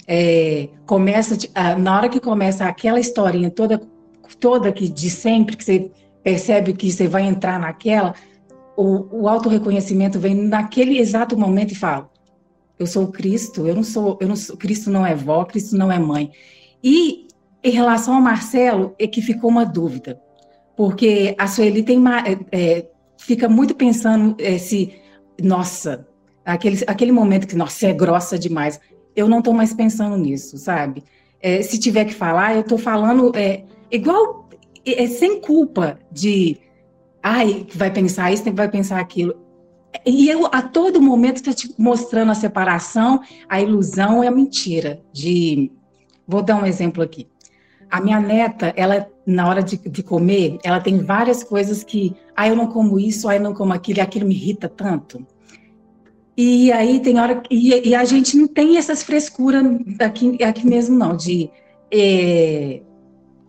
[0.06, 1.36] é, começa,
[1.78, 3.80] na hora que começa aquela historinha toda,
[4.38, 5.90] toda que de sempre, que você
[6.22, 8.14] percebe que você vai entrar naquela,
[8.76, 12.10] o, o auto-reconhecimento vem naquele exato momento e fala,
[12.78, 15.92] eu sou Cristo, eu não sou, eu não sou, Cristo não é vó, Cristo não
[15.92, 16.32] é mãe.
[16.82, 17.28] E
[17.62, 20.20] em relação ao Marcelo, é que ficou uma dúvida,
[20.76, 24.92] porque a Sueli tem é, é, fica muito pensando é, se,
[25.42, 26.06] nossa,
[26.44, 28.78] aquele, aquele momento que, nossa, é grossa demais.
[29.16, 31.02] Eu não estou mais pensando nisso, sabe?
[31.40, 33.64] É, se tiver que falar, eu estou falando é,
[33.94, 34.48] igual,
[34.84, 36.58] é, sem culpa de,
[37.22, 39.34] ai, vai pensar isso, vai pensar aquilo.
[40.04, 45.00] E eu, a todo momento, estou te mostrando a separação, a ilusão e a mentira
[45.12, 45.70] de
[46.26, 47.28] Vou dar um exemplo aqui.
[47.90, 52.48] A minha neta, ela, na hora de, de comer, ela tem várias coisas que, ah,
[52.48, 55.24] eu não como isso, ah, eu não como aquilo, e aquilo me irrita tanto.
[56.36, 59.64] E aí tem hora e, e a gente não tem essas frescuras
[60.00, 61.48] aqui, aqui mesmo não de,
[61.92, 62.82] é,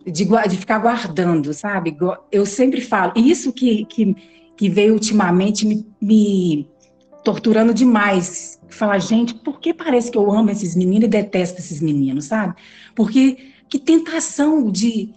[0.06, 1.96] de, de ficar guardando, sabe?
[2.30, 4.16] Eu sempre falo isso que, que,
[4.56, 6.68] que veio ultimamente me, me
[7.24, 11.80] torturando demais falar, gente, por que parece que eu amo esses meninos e detesto esses
[11.80, 12.54] meninos, sabe?
[12.94, 15.12] Porque que tentação de.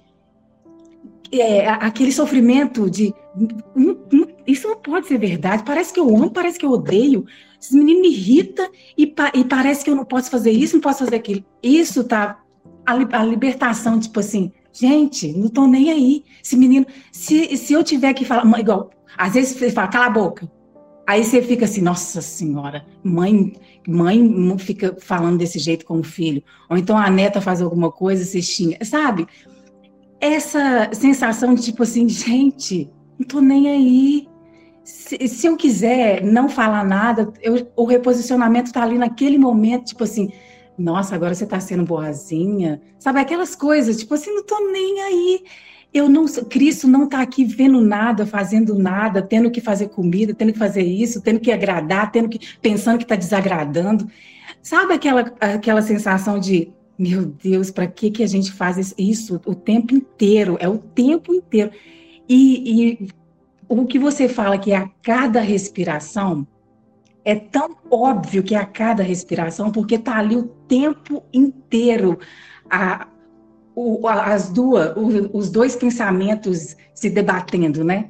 [1.32, 3.14] É, aquele sofrimento de.
[4.48, 5.64] Isso não pode ser verdade.
[5.64, 7.26] Parece que eu amo, parece que eu odeio.
[7.62, 8.68] Esses meninos me irritam
[8.98, 11.46] e, e parece que eu não posso fazer isso, não posso fazer aquilo.
[11.62, 12.40] Isso tá.
[12.86, 16.24] A, a libertação, tipo assim, gente, não tô nem aí.
[16.44, 20.10] Esse menino, se, se eu tiver que falar, igual, às vezes você fala, cala a
[20.10, 20.52] boca.
[21.10, 23.54] Aí você fica assim, nossa senhora, mãe,
[23.88, 26.44] mãe fica falando desse jeito com o filho.
[26.70, 29.26] Ou então a neta faz alguma coisa, você xinga, sabe?
[30.22, 34.28] Essa sensação de tipo assim, gente, não tô nem aí.
[34.84, 40.04] Se, se eu quiser não falar nada, eu, o reposicionamento tá ali naquele momento, tipo
[40.04, 40.32] assim,
[40.80, 42.82] nossa, agora você tá sendo boazinha.
[42.98, 45.44] Sabe, aquelas coisas, tipo assim, não tô nem aí
[45.94, 50.54] eu não Cristo não está aqui vendo nada, fazendo nada, tendo que fazer comida, tendo
[50.54, 54.08] que fazer isso, tendo que agradar, tendo que pensando que está desagradando.
[54.62, 59.56] Sabe aquela aquela sensação de meu Deus, para que que a gente faz isso o
[59.56, 60.58] tempo inteiro?
[60.60, 61.72] É o tempo inteiro.
[62.28, 63.10] E, e
[63.68, 66.46] o que você fala que é a cada respiração
[67.30, 72.20] é tão óbvio que é a cada respiração, porque está ali o tempo inteiro.
[72.70, 73.08] A,
[73.76, 78.10] o, as duas, o, os dois pensamentos se debatendo, né?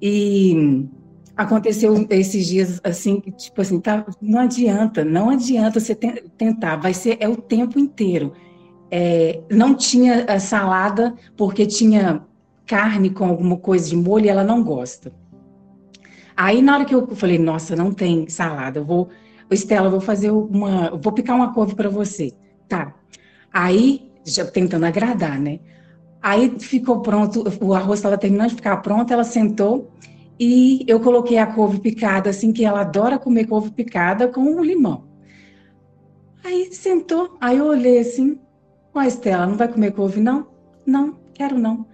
[0.00, 0.86] E
[1.36, 6.94] aconteceu esses dias assim, tipo assim, tá, não adianta, não adianta você te, tentar, vai
[6.94, 8.32] ser é o tempo inteiro.
[8.90, 12.22] É, não tinha salada porque tinha
[12.66, 15.12] carne com alguma coisa de molho e ela não gosta.
[16.36, 19.08] Aí na hora que eu falei, nossa, não tem salada, eu vou,
[19.50, 22.32] Estela, eu vou fazer uma, vou picar uma couve para você,
[22.68, 22.94] tá?
[23.52, 25.60] Aí já tentando agradar, né?
[26.20, 29.90] Aí ficou pronto, o arroz estava terminando de ficar pronto, ela sentou
[30.38, 34.62] e eu coloquei a couve picada, assim, que ela adora comer couve picada com um
[34.62, 35.04] limão.
[36.44, 38.38] Aí sentou, aí eu olhei assim,
[38.94, 40.48] ó, Estela, não vai comer couve, não?
[40.84, 41.86] Não, quero não.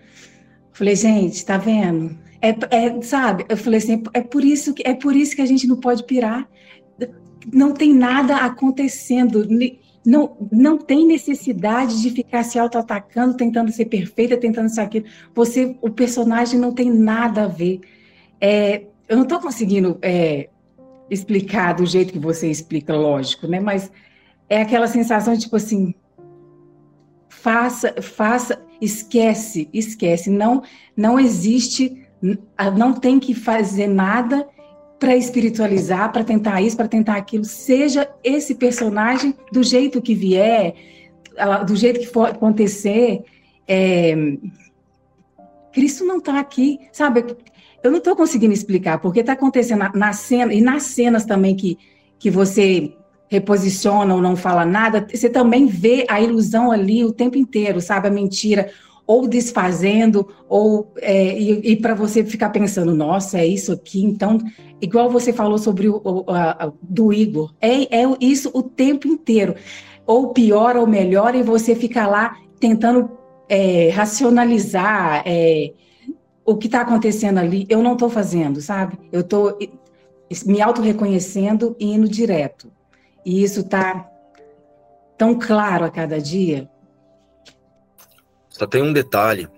[0.73, 2.19] Falei, gente, tá vendo?
[2.43, 5.47] É, é, sabe, eu falei assim, é por isso que é por isso que a
[5.47, 6.49] gente não pode pirar.
[7.53, 9.47] Não tem nada acontecendo
[10.05, 15.07] não, não tem necessidade de ficar se auto-atacando, tentando ser perfeita, tentando ser aquilo.
[15.35, 17.81] Você, o personagem não tem nada a ver.
[18.41, 20.49] É, eu não estou conseguindo é,
[21.09, 23.61] explicar do jeito que você explica, lógico, né?
[23.61, 23.93] Mas
[24.49, 25.95] é aquela sensação de tipo assim,
[27.29, 30.31] faça, faça, esquece, esquece.
[30.31, 30.63] Não,
[30.97, 32.02] não existe,
[32.77, 34.47] não tem que fazer nada
[34.99, 37.45] para espiritualizar, para tentar isso, para tentar aquilo.
[37.45, 40.75] Seja esse personagem do jeito que vier,
[41.67, 43.25] do jeito que for acontecer.
[43.67, 44.15] É...
[45.73, 47.35] Cristo não está aqui, sabe?
[47.83, 51.57] Eu não estou conseguindo explicar, porque está acontecendo na, na, cena, e nas cenas também
[51.57, 51.77] que,
[52.19, 52.95] que você
[53.29, 58.07] reposiciona ou não fala nada, você também vê a ilusão ali o tempo inteiro, sabe?
[58.07, 58.71] A mentira,
[59.13, 64.39] ou desfazendo, ou é, e, e para você ficar pensando, nossa, é isso aqui, então,
[64.81, 69.55] igual você falou sobre o, o a, do Igor, é, é isso o tempo inteiro,
[70.07, 73.11] ou pior ou melhor, e você fica lá tentando
[73.51, 75.75] é, racionalizar é,
[76.43, 77.67] o que está acontecendo ali.
[77.69, 78.99] Eu não estou fazendo, sabe?
[79.13, 79.59] Eu estou
[80.47, 82.73] me auto-reconhecendo e indo direto.
[83.27, 84.09] E isso está
[85.19, 86.72] tão claro a cada dia.
[88.63, 89.49] Só tem um detalhe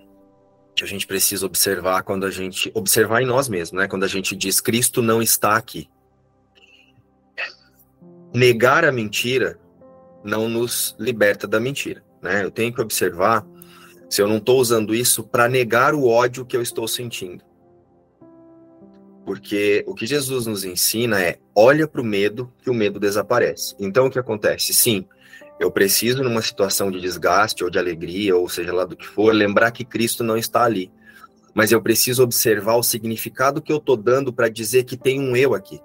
[0.75, 3.87] que a gente precisa observar quando a gente observar em nós mesmos, né?
[3.87, 5.87] Quando a gente diz Cristo não está aqui.
[8.33, 9.59] Negar a mentira
[10.23, 12.43] não nos liberta da mentira, né?
[12.43, 13.45] Eu tenho que observar
[14.09, 17.45] se eu não estou usando isso para negar o ódio que eu estou sentindo.
[19.23, 23.75] Porque o que Jesus nos ensina é: olha para o medo, que o medo desaparece.
[23.77, 24.73] Então o que acontece?
[24.73, 25.07] Sim,
[25.59, 29.33] eu preciso, numa situação de desgaste ou de alegria, ou seja lá do que for,
[29.33, 30.91] lembrar que Cristo não está ali.
[31.53, 35.35] Mas eu preciso observar o significado que eu estou dando para dizer que tem um
[35.35, 35.79] eu aqui.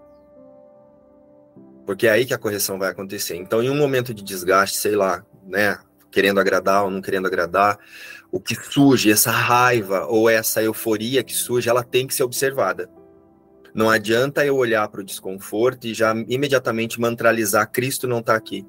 [1.87, 3.37] Porque é aí que a correção vai acontecer.
[3.37, 5.79] Então, em um momento de desgaste, sei lá, né,
[6.11, 7.79] querendo agradar ou não querendo agradar,
[8.33, 12.91] o que surge, essa raiva ou essa euforia que surge, ela tem que ser observada.
[13.73, 18.67] Não adianta eu olhar para o desconforto e já imediatamente mantralizar Cristo não está aqui,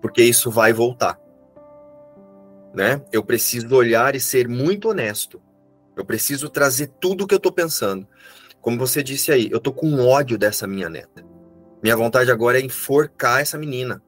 [0.00, 1.18] porque isso vai voltar.
[2.74, 3.02] Né?
[3.12, 5.40] Eu preciso olhar e ser muito honesto.
[5.96, 8.06] Eu preciso trazer tudo o que eu estou pensando.
[8.60, 11.24] Como você disse aí, eu estou com ódio dessa minha neta.
[11.82, 14.02] Minha vontade agora é enforcar essa menina.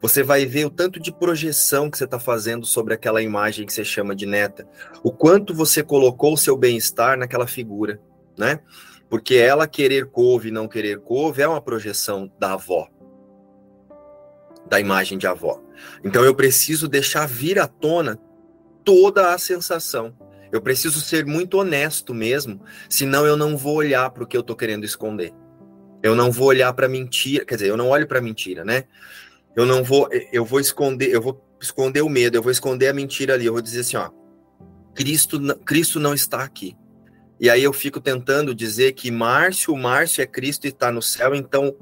[0.00, 3.72] Você vai ver o tanto de projeção que você está fazendo sobre aquela imagem que
[3.72, 4.68] você chama de neta.
[5.02, 7.98] O quanto você colocou o seu bem-estar naquela figura,
[8.36, 8.60] né?
[9.08, 12.88] Porque ela querer couve e não querer couve é uma projeção da avó,
[14.68, 15.62] da imagem de avó.
[16.02, 18.18] Então eu preciso deixar vir à tona
[18.84, 20.16] toda a sensação.
[20.52, 24.40] Eu preciso ser muito honesto mesmo, senão eu não vou olhar para o que eu
[24.40, 25.32] estou querendo esconder.
[26.02, 28.84] Eu não vou olhar para mentira, quer dizer, eu não olho para mentira, né?
[29.56, 32.92] Eu não vou, eu vou esconder, eu vou esconder o medo, eu vou esconder a
[32.92, 34.10] mentira ali, eu vou dizer assim, ó,
[34.94, 36.76] Cristo, Cristo não está aqui.
[37.40, 41.34] E aí eu fico tentando dizer que Márcio, Márcio é Cristo e está no céu,
[41.34, 41.74] então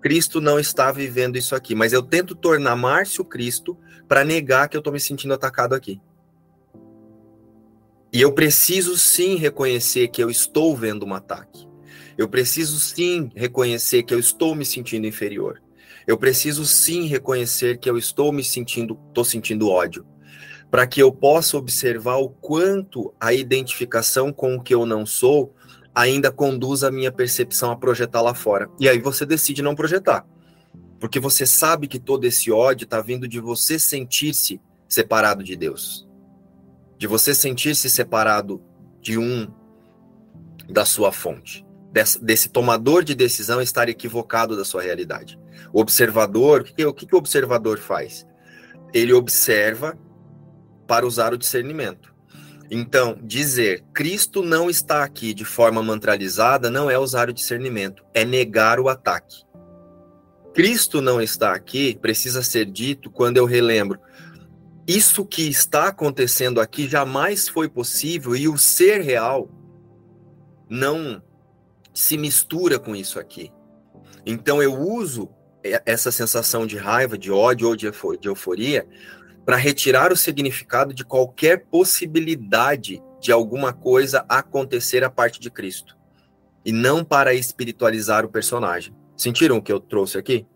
[0.00, 1.74] Cristo não está vivendo isso aqui.
[1.74, 3.76] Mas eu tento tornar Márcio Cristo
[4.06, 6.00] para negar que eu estou me sentindo atacado aqui.
[8.12, 11.68] E eu preciso sim reconhecer que eu estou vendo um ataque.
[12.16, 15.62] Eu preciso sim reconhecer que eu estou me sentindo inferior.
[16.06, 20.06] Eu preciso sim reconhecer que eu estou me sentindo, estou sentindo ódio,
[20.70, 25.54] para que eu possa observar o quanto a identificação com o que eu não sou
[25.98, 28.70] ainda conduz a minha percepção a projetar lá fora.
[28.78, 30.24] E aí você decide não projetar,
[31.00, 36.08] porque você sabe que todo esse ódio está vindo de você sentir-se separado de Deus,
[36.96, 38.62] de você sentir-se separado
[39.00, 39.52] de um
[40.68, 45.36] da sua fonte, desse, desse tomador de decisão estar equivocado da sua realidade.
[45.72, 48.24] O observador, o que, o que o observador faz?
[48.94, 49.98] Ele observa
[50.86, 52.14] para usar o discernimento.
[52.70, 58.24] Então, dizer Cristo não está aqui de forma mantralizada não é usar o discernimento, é
[58.24, 59.42] negar o ataque.
[60.52, 63.98] Cristo não está aqui precisa ser dito quando eu relembro.
[64.86, 69.48] Isso que está acontecendo aqui jamais foi possível e o ser real
[70.68, 71.22] não
[71.94, 73.50] se mistura com isso aqui.
[74.26, 75.30] Então eu uso
[75.62, 77.86] essa sensação de raiva, de ódio ou de
[78.28, 78.86] euforia
[79.48, 85.96] para retirar o significado de qualquer possibilidade de alguma coisa acontecer a parte de Cristo
[86.66, 88.94] e não para espiritualizar o personagem.
[89.16, 90.46] Sentiram o que eu trouxe aqui?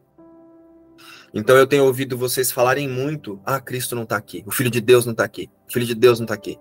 [1.33, 4.83] Então eu tenho ouvido vocês falarem muito: ah, Cristo não está aqui, o Filho de
[4.83, 6.59] Deus não está aqui, o Filho de Deus não está aqui.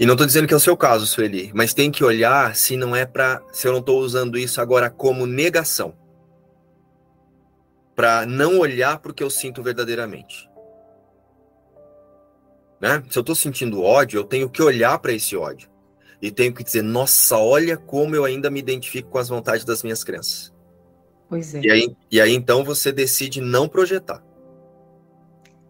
[0.00, 2.76] E não estou dizendo que é o seu caso, Sueli, mas tem que olhar se
[2.76, 5.94] não é para, se eu não estou usando isso agora como negação
[7.94, 10.49] para não olhar para o que eu sinto verdadeiramente.
[12.80, 13.02] Né?
[13.10, 15.68] Se eu estou sentindo ódio, eu tenho que olhar para esse ódio.
[16.22, 19.82] E tenho que dizer, nossa, olha como eu ainda me identifico com as vontades das
[19.82, 20.52] minhas crenças.
[21.28, 21.60] Pois é.
[21.60, 24.22] E aí, e aí então você decide não projetar.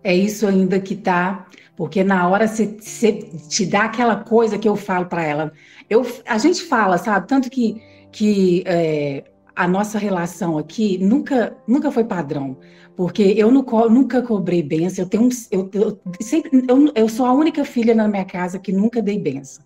[0.02, 1.46] É isso ainda que tá,
[1.76, 3.12] porque na hora você,
[3.48, 5.52] te dá aquela coisa que eu falo para ela.
[5.88, 7.28] Eu, a gente fala, sabe?
[7.28, 9.24] Tanto que, que é,
[9.60, 12.56] a nossa relação aqui nunca, nunca foi padrão,
[12.96, 15.04] porque eu nunca cobrei benção.
[15.04, 18.58] Eu tenho um, eu, eu, sempre, eu, eu sou a única filha na minha casa
[18.58, 19.62] que nunca dei benção.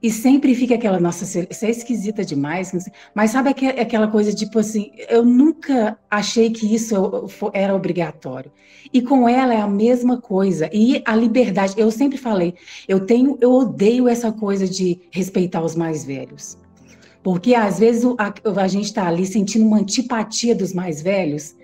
[0.00, 2.70] E sempre fica aquela, nossa, você é esquisita demais.
[3.12, 6.94] Mas sabe aquela coisa, tipo assim, eu nunca achei que isso
[7.52, 8.52] era obrigatório.
[8.92, 10.70] E com ela é a mesma coisa.
[10.72, 12.54] E a liberdade, eu sempre falei,
[12.86, 16.56] eu tenho, eu odeio essa coisa de respeitar os mais velhos.
[17.24, 21.56] Porque às vezes a, a gente está ali sentindo uma antipatia dos mais velhos,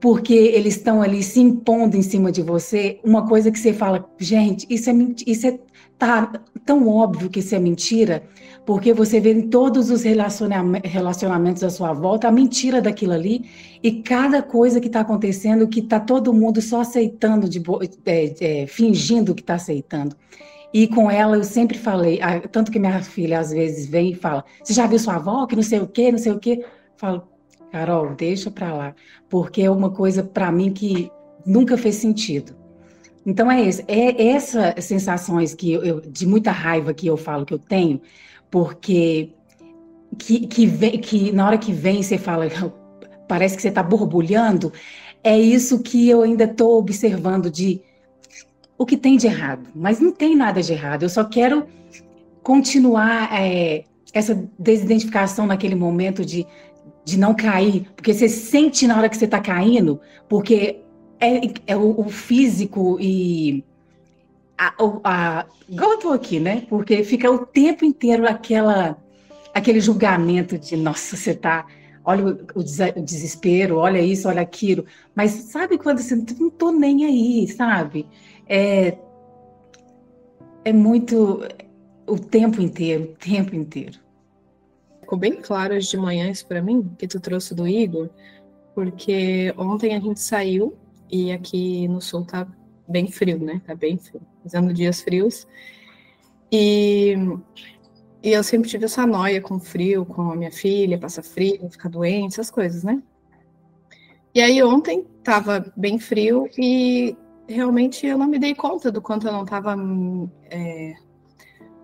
[0.00, 4.08] porque eles estão ali se impondo em cima de você, uma coisa que você fala,
[4.18, 4.94] gente, isso é,
[5.26, 5.58] isso é
[5.98, 6.32] tá
[6.64, 8.22] tão óbvio que isso é mentira,
[8.64, 13.44] porque você vê em todos os relacionamentos à sua volta a mentira daquilo ali
[13.82, 17.62] e cada coisa que está acontecendo que está todo mundo só aceitando, de,
[18.06, 20.16] é, é, fingindo que está aceitando.
[20.74, 22.18] E com ela eu sempre falei,
[22.50, 25.46] tanto que minha filha às vezes vem e fala: Você já viu sua avó?
[25.46, 26.66] Que não sei o quê, não sei o quê.
[26.96, 27.22] falo,
[27.70, 28.94] Carol, deixa para lá,
[29.28, 31.12] porque é uma coisa para mim que
[31.46, 32.56] nunca fez sentido.
[33.24, 37.54] Então é isso, é essas sensações que eu, de muita raiva que eu falo que
[37.54, 38.00] eu tenho,
[38.50, 39.30] porque
[40.18, 42.46] que, que, vem, que na hora que vem você fala,
[43.28, 44.72] parece que você está borbulhando,
[45.22, 47.80] é isso que eu ainda estou observando de
[48.76, 49.68] o que tem de errado.
[49.74, 51.66] Mas não tem nada de errado, eu só quero
[52.42, 56.46] continuar é, essa desidentificação naquele momento de,
[57.04, 60.80] de não cair, porque você sente na hora que você está caindo, porque
[61.18, 63.64] é, é o, o, físico e
[64.58, 64.74] a,
[65.04, 66.64] a, igual eu tô aqui, né?
[66.68, 68.96] Porque fica o tempo inteiro aquela,
[69.52, 71.66] aquele julgamento de nossa, você tá.
[72.06, 74.84] Olha o, o desespero, olha isso, olha aquilo.
[75.14, 78.06] Mas sabe quando você não tô nem aí, sabe?
[78.48, 78.98] É,
[80.64, 81.40] é muito
[82.06, 83.98] o tempo inteiro, o tempo inteiro.
[85.00, 88.08] Ficou bem claro hoje de manhã isso para mim, que tu trouxe do Igor,
[88.74, 90.76] porque ontem a gente saiu
[91.10, 92.46] e aqui no sul tá
[92.88, 93.60] bem frio, né?
[93.66, 95.46] Tá bem frio, fazendo dias frios.
[96.50, 97.14] E,
[98.22, 101.88] e eu sempre tive essa noia com frio, com a minha filha, passa frio, ficar
[101.88, 103.02] doente, essas coisas, né?
[104.34, 107.16] E aí ontem tava bem frio e
[107.48, 109.76] realmente eu não me dei conta do quanto eu não tava
[110.50, 110.94] é,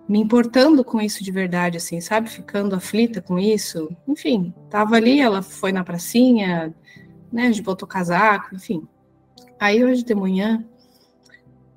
[0.08, 2.28] me importando com isso de verdade, assim, sabe?
[2.28, 3.94] Ficando aflita com isso.
[4.08, 6.74] Enfim, tava ali, ela foi na pracinha,
[7.32, 7.42] né?
[7.42, 8.86] A gente botou casaco, enfim,
[9.60, 10.64] Aí hoje de manhã,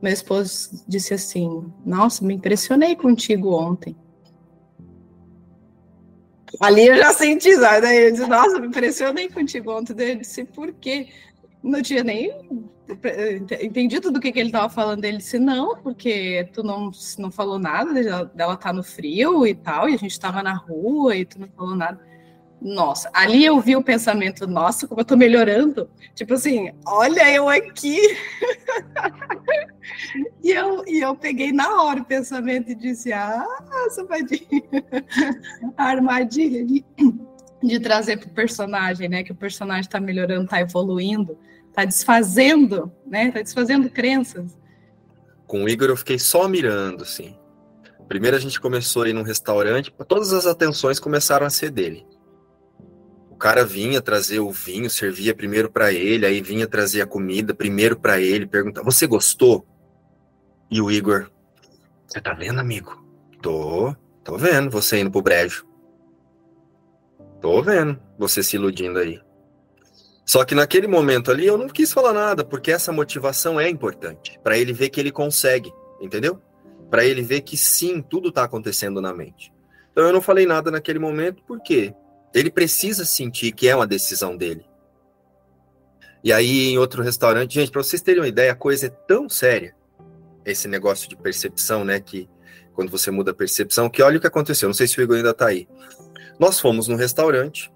[0.01, 3.93] meu esposo disse assim: Nossa, me impressionei contigo ontem.
[6.61, 7.81] Ali eu já senti, sabe?
[7.81, 9.93] Daí eu disse: Nossa, me impressionei contigo ontem.
[9.93, 11.09] Daí eu disse: Por quê?
[11.63, 12.31] Não tinha nem
[13.61, 15.05] entendido do que, que ele estava falando.
[15.05, 19.87] Ele disse: Não, porque tu não, não falou nada dela tá no frio e tal,
[19.87, 22.13] e a gente estava na rua e tu não falou nada
[22.63, 25.89] nossa, ali eu vi o pensamento, nossa, como eu tô melhorando.
[26.15, 27.99] Tipo assim, olha eu aqui.
[30.41, 33.45] e, eu, e eu peguei na hora o pensamento e disse, ah,
[33.89, 34.63] safadinha.
[35.75, 36.85] a armadilha de,
[37.61, 39.23] de trazer pro personagem, né?
[39.23, 41.37] Que o personagem tá melhorando, tá evoluindo,
[41.73, 43.31] tá desfazendo, né?
[43.31, 44.57] Tá desfazendo crenças.
[45.47, 47.37] Com o Igor eu fiquei só mirando, assim.
[48.07, 52.05] Primeiro a gente começou a ir num restaurante, todas as atenções começaram a ser dele
[53.43, 57.99] cara vinha trazer o vinho, servia primeiro para ele, aí vinha trazer a comida primeiro
[57.99, 59.67] para ele, perguntava: "Você gostou?"
[60.71, 61.29] E o Igor:
[62.07, 63.05] "Você tá vendo, amigo?
[63.41, 63.93] Tô,
[64.23, 65.67] tô vendo você indo pro brejo.
[67.41, 69.19] Tô vendo você se iludindo aí."
[70.25, 74.39] Só que naquele momento ali eu não quis falar nada, porque essa motivação é importante,
[74.43, 76.41] para ele ver que ele consegue, entendeu?
[76.89, 79.53] Para ele ver que sim, tudo tá acontecendo na mente.
[79.91, 81.93] Então eu não falei nada naquele momento, por quê?
[82.33, 84.65] Ele precisa sentir que é uma decisão dele.
[86.23, 89.27] E aí, em outro restaurante, gente, para vocês terem uma ideia, a coisa é tão
[89.27, 89.75] séria,
[90.45, 91.99] esse negócio de percepção, né?
[91.99, 92.29] Que
[92.73, 94.69] quando você muda a percepção, que olha o que aconteceu.
[94.69, 95.67] Não sei se o Igor ainda está aí.
[96.39, 97.71] Nós fomos num restaurante,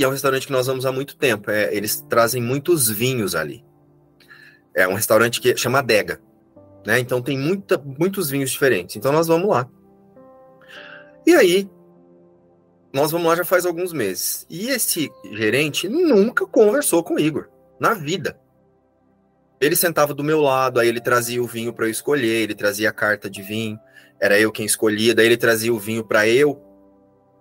[0.00, 1.50] e é um restaurante que nós vamos há muito tempo.
[1.50, 3.62] É, eles trazem muitos vinhos ali.
[4.74, 6.18] É um restaurante que chama Dega,
[6.86, 6.98] né?
[6.98, 8.96] Então tem muita, muitos vinhos diferentes.
[8.96, 9.68] Então nós vamos lá.
[11.26, 11.68] E aí,
[12.90, 14.46] nós vamos lá já faz alguns meses.
[14.48, 18.40] E esse gerente nunca conversou com o Igor, na vida.
[19.60, 22.88] Ele sentava do meu lado, aí ele trazia o vinho para eu escolher, ele trazia
[22.88, 23.78] a carta de vinho,
[24.18, 26.58] era eu quem escolhia, daí ele trazia o vinho para eu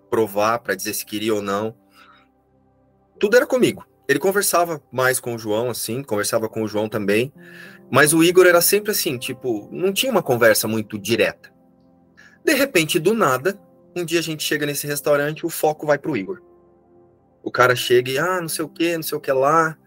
[0.10, 1.74] provar, para dizer se queria ou não.
[3.20, 3.86] Tudo era comigo.
[4.08, 7.32] ele conversava mais com o João, assim, conversava com o João também,
[7.92, 11.52] mas o Igor era sempre assim, tipo, não tinha uma conversa muito direta.
[12.44, 13.60] De repente, do nada,
[13.96, 16.42] um dia a gente chega nesse restaurante, o foco vai pro Igor.
[17.44, 19.78] O cara chega e, ah, não sei o que, não sei o que lá.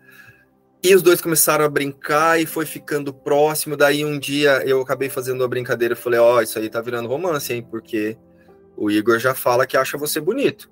[0.82, 3.76] E os dois começaram a brincar e foi ficando próximo.
[3.76, 6.80] Daí um dia eu acabei fazendo uma brincadeira e falei: Ó, oh, isso aí tá
[6.80, 7.66] virando romance, hein?
[7.70, 8.16] Porque
[8.76, 10.68] o Igor já fala que acha você bonito.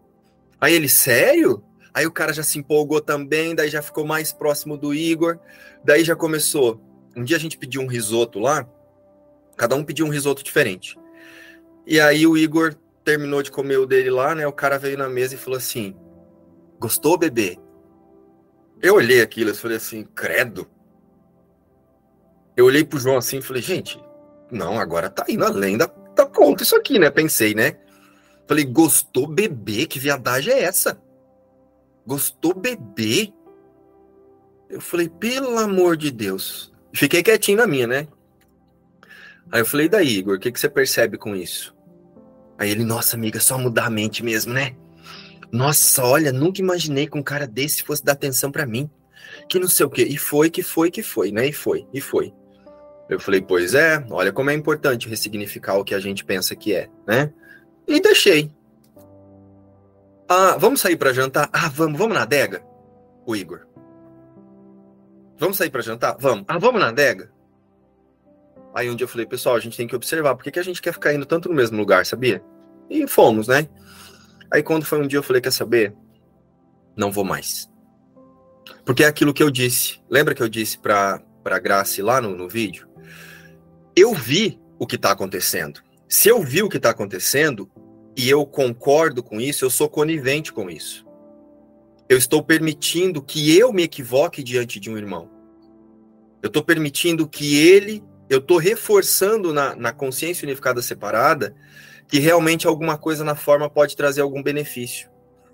[0.60, 1.62] Aí ele, sério?
[1.92, 5.38] Aí o cara já se empolgou também, daí já ficou mais próximo do Igor.
[5.84, 6.80] Daí já começou.
[7.16, 8.68] Um dia a gente pediu um risoto lá,
[9.56, 10.96] cada um pediu um risoto diferente.
[11.86, 14.46] E aí o Igor terminou de comer o dele lá, né?
[14.46, 15.96] O cara veio na mesa e falou assim:
[16.78, 17.58] Gostou, bebê?
[18.80, 20.68] Eu olhei aquilo e falei assim: Credo.
[22.56, 24.00] Eu olhei pro João assim e falei: Gente,
[24.50, 27.10] não, agora tá indo além da, da conta isso aqui, né?
[27.10, 27.76] Pensei, né?
[28.46, 29.86] Falei: Gostou, bebê?
[29.86, 31.00] Que viadagem é essa?
[32.06, 33.32] Gostou, bebê?
[34.68, 36.72] Eu falei: Pelo amor de Deus.
[36.92, 38.08] Fiquei quietinho na minha, né?
[39.50, 41.74] Aí eu falei: Daí, Igor, o que, que você percebe com isso?
[42.58, 44.76] Aí ele, nossa, amiga, só mudar a mente mesmo, né?
[45.50, 48.88] Nossa, olha, nunca imaginei que um cara desse fosse dar atenção para mim.
[49.48, 50.02] Que não sei o quê.
[50.02, 51.48] E foi, que foi, que foi, né?
[51.48, 52.32] E foi, e foi.
[53.08, 56.74] Eu falei, pois é, olha como é importante ressignificar o que a gente pensa que
[56.74, 57.32] é, né?
[57.88, 58.50] E deixei.
[60.32, 61.50] Ah, vamos sair para jantar?
[61.52, 62.62] Ah, vamos, vamos na adega?
[63.26, 63.66] O Igor.
[65.36, 66.16] Vamos sair para jantar?
[66.20, 66.44] Vamos.
[66.46, 67.32] Ah, vamos na adega?
[68.72, 70.80] Aí um dia eu falei, pessoal, a gente tem que observar, por que, a gente
[70.80, 72.40] quer ficar indo tanto no mesmo lugar, sabia?
[72.88, 73.68] E fomos, né?
[74.52, 75.92] Aí quando foi um dia eu falei, quer saber?
[76.96, 77.68] Não vou mais.
[78.84, 80.00] Porque é aquilo que eu disse.
[80.08, 82.88] Lembra que eu disse pra, pra Grace lá no, no vídeo?
[83.96, 85.82] Eu vi o que está acontecendo.
[86.08, 87.68] Se eu vi o que está acontecendo
[88.16, 91.06] e eu concordo com isso, eu sou conivente com isso.
[92.08, 95.30] Eu estou permitindo que eu me equivoque diante de um irmão.
[96.42, 101.52] Eu estou permitindo que ele eu estou reforçando na, na consciência unificada separada
[102.06, 105.10] que realmente alguma coisa na forma pode trazer algum benefício.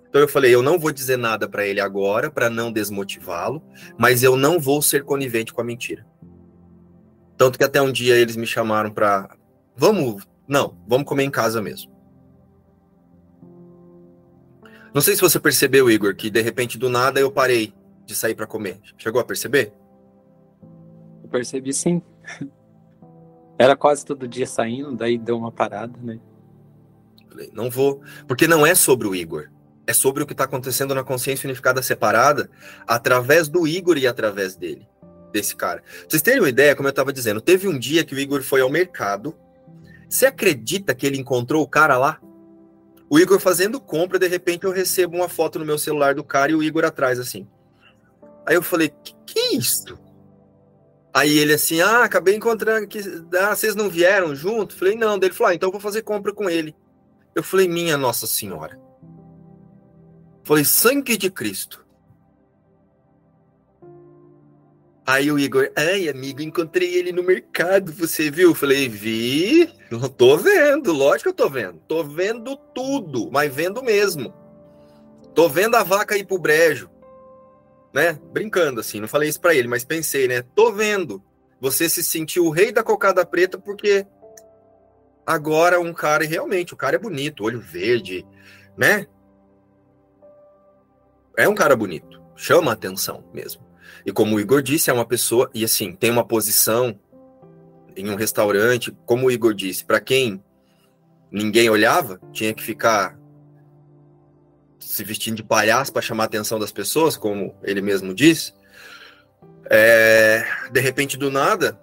[0.09, 3.63] Então eu falei, eu não vou dizer nada para ele agora, para não desmotivá-lo,
[3.99, 6.07] mas eu não vou ser conivente com a mentira.
[7.37, 9.37] Tanto que até um dia eles me chamaram para,
[9.75, 11.96] vamos, não, vamos comer em casa mesmo.
[14.97, 17.75] Não sei se você percebeu, Igor, que de repente do nada eu parei
[18.07, 18.81] de sair para comer.
[18.97, 19.75] Chegou a perceber?
[21.23, 22.01] Eu percebi sim.
[23.61, 26.19] Era quase todo dia saindo, daí deu uma parada, né?
[27.29, 28.01] Falei, não vou.
[28.27, 29.51] Porque não é sobre o Igor.
[29.87, 32.49] É sobre o que está acontecendo na consciência unificada separada
[32.89, 34.89] através do Igor e através dele,
[35.31, 35.83] desse cara.
[35.83, 38.43] Pra vocês terem uma ideia, como eu estava dizendo, teve um dia que o Igor
[38.43, 39.37] foi ao mercado.
[40.09, 42.19] Você acredita que ele encontrou o cara lá?
[43.09, 46.51] O Igor fazendo compra, de repente eu recebo uma foto no meu celular do cara
[46.51, 47.47] e o Igor atrás, assim.
[48.45, 49.99] Aí eu falei, que, que é isso?
[51.15, 53.01] Aí ele assim, ah, acabei encontrando que
[53.41, 54.75] ah, vocês não vieram junto?
[54.75, 55.17] Falei, não.
[55.17, 56.77] Ele falou, ah, então vou fazer compra com ele.
[57.35, 58.79] Eu falei, minha Nossa Senhora.
[60.45, 61.86] Falei, sangue de Cristo.
[65.07, 68.55] Aí o Igor, ai, amigo, encontrei ele no mercado, você viu?
[68.55, 69.73] Falei, vi,
[70.17, 71.79] tô vendo, lógico que eu tô vendo.
[71.87, 74.35] Tô vendo tudo, mas vendo mesmo.
[75.35, 76.91] Tô vendo a vaca ir pro brejo
[77.97, 78.21] né?
[78.31, 80.43] Brincando assim, não falei isso para ele, mas pensei, né?
[80.55, 81.25] Tô vendo.
[81.59, 84.07] Você se sentiu o rei da cocada preta porque
[85.25, 88.23] agora um cara, realmente, o cara é bonito, olho verde,
[88.77, 89.07] né?
[91.39, 93.66] É um cara bonito, chama a atenção mesmo.
[94.07, 96.97] E como o Igor disse, é uma pessoa, e assim, tem uma posição
[97.97, 100.41] em um restaurante, como o Igor disse, para quem
[101.31, 103.19] ninguém olhava, tinha que ficar
[104.79, 108.55] se vestindo de palhaço para chamar a atenção das pessoas, como ele mesmo diz,
[109.69, 111.79] é, de repente do nada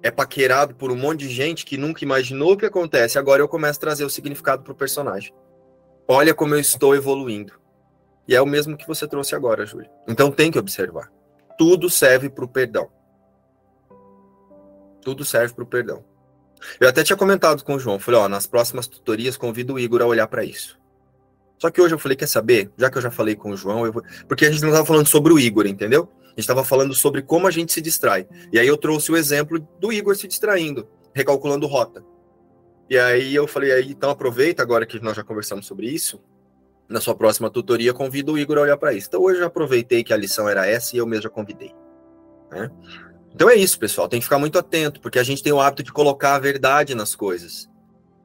[0.00, 3.18] é paquerado por um monte de gente que nunca imaginou o que acontece.
[3.18, 5.34] Agora eu começo a trazer o significado para o personagem.
[6.06, 7.54] Olha como eu estou evoluindo.
[8.28, 9.90] E é o mesmo que você trouxe agora, Júlia.
[10.06, 11.10] Então tem que observar.
[11.56, 12.90] Tudo serve para o perdão.
[15.02, 16.04] Tudo serve para o perdão.
[16.80, 20.00] Eu até tinha comentado com o João, falei, ó, nas próximas tutorias convido o Igor
[20.02, 20.78] a olhar para isso.
[21.58, 22.70] Só que hoje eu falei, quer saber?
[22.76, 24.02] Já que eu já falei com o João, vou...
[24.26, 26.08] porque a gente não estava falando sobre o Igor, entendeu?
[26.24, 28.26] A gente estava falando sobre como a gente se distrai.
[28.52, 32.04] E aí eu trouxe o exemplo do Igor se distraindo, recalculando rota.
[32.90, 36.20] E aí eu falei, aí, então aproveita agora que nós já conversamos sobre isso.
[36.88, 39.08] Na sua próxima tutoria, convido o Igor a olhar para isso.
[39.08, 41.74] Então hoje eu aproveitei que a lição era essa e eu mesmo já convidei.
[42.50, 42.70] Né?
[43.34, 44.08] Então é isso, pessoal.
[44.08, 46.94] Tem que ficar muito atento, porque a gente tem o hábito de colocar a verdade
[46.94, 47.68] nas coisas.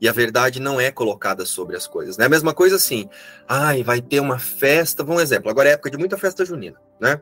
[0.01, 2.17] E a verdade não é colocada sobre as coisas.
[2.17, 2.25] Né?
[2.25, 3.09] A mesma coisa assim,
[3.47, 6.79] ai, vai ter uma festa, vamos um exemplo, agora é época de muita festa junina,
[7.01, 7.21] né?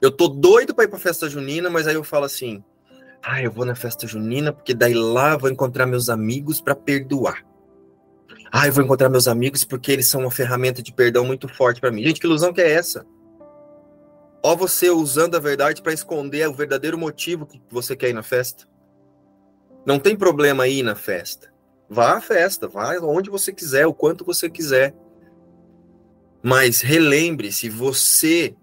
[0.00, 2.62] Eu tô doido para ir pra festa junina, mas aí eu falo assim,
[3.22, 7.42] ah, eu vou na festa junina porque daí lá vou encontrar meus amigos para perdoar.
[8.56, 11.80] Ah, eu vou encontrar meus amigos porque eles são uma ferramenta de perdão muito forte
[11.80, 12.04] para mim.
[12.04, 13.04] Gente, que ilusão que é essa?
[14.44, 18.22] Ó, você usando a verdade para esconder o verdadeiro motivo que você quer ir na
[18.22, 18.64] festa.
[19.84, 21.52] Não tem problema ir na festa.
[21.90, 24.94] Vá à festa, vá onde você quiser, o quanto você quiser.
[26.40, 28.54] Mas relembre-se, você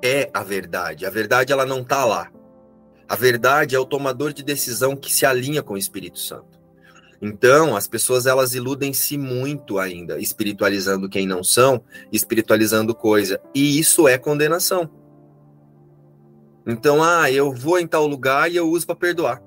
[0.00, 1.04] é a verdade.
[1.04, 2.30] A verdade ela não está lá.
[3.08, 6.57] A verdade é o tomador de decisão que se alinha com o Espírito Santo.
[7.20, 11.82] Então, as pessoas elas iludem-se muito ainda, espiritualizando quem não são,
[12.12, 14.88] espiritualizando coisa, e isso é condenação.
[16.66, 19.42] Então, ah, eu vou em tal lugar e eu uso para perdoar.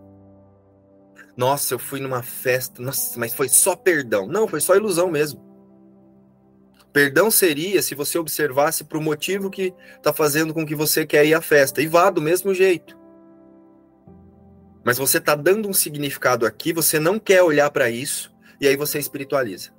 [1.38, 4.27] Nossa, eu fui numa festa, nossa, mas foi só perdão.
[4.27, 5.41] Não, foi só ilusão mesmo.
[6.91, 11.26] Perdão seria se você observasse para o motivo que está fazendo com que você quer
[11.26, 12.99] ir à festa e vá do mesmo jeito.
[14.83, 18.75] Mas você está dando um significado aqui, você não quer olhar para isso e aí
[18.75, 19.71] você espiritualiza.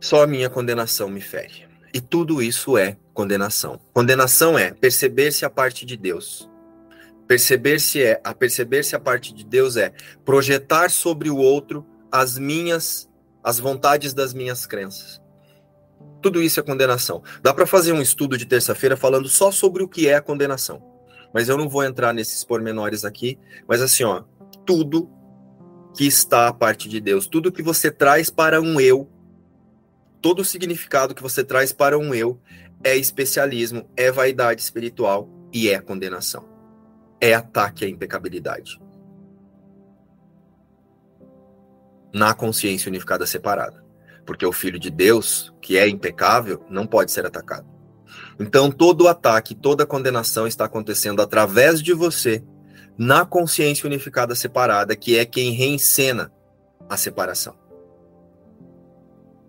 [0.00, 1.66] Só a minha condenação me fere.
[1.92, 3.80] E tudo isso é condenação.
[3.92, 6.50] Condenação é perceber-se a parte de Deus.
[7.26, 9.92] Perceber-se é a perceber-se a parte de Deus é
[10.24, 13.08] projetar sobre o outro as minhas
[13.42, 15.23] as vontades das minhas crenças.
[16.24, 17.22] Tudo isso é condenação.
[17.42, 20.82] Dá para fazer um estudo de terça-feira falando só sobre o que é a condenação.
[21.34, 23.38] Mas eu não vou entrar nesses pormenores aqui,
[23.68, 24.24] mas assim, ó,
[24.64, 25.10] tudo
[25.94, 29.06] que está a parte de Deus, tudo que você traz para um eu,
[30.22, 32.40] todo o significado que você traz para um eu
[32.82, 36.48] é especialismo, é vaidade espiritual e é condenação.
[37.20, 38.80] É ataque à impecabilidade.
[42.14, 43.83] na consciência unificada separada.
[44.24, 47.66] Porque o Filho de Deus, que é impecável, não pode ser atacado.
[48.38, 52.42] Então, todo ataque, toda condenação está acontecendo através de você,
[52.96, 56.32] na consciência unificada separada, que é quem reencena
[56.88, 57.56] a separação.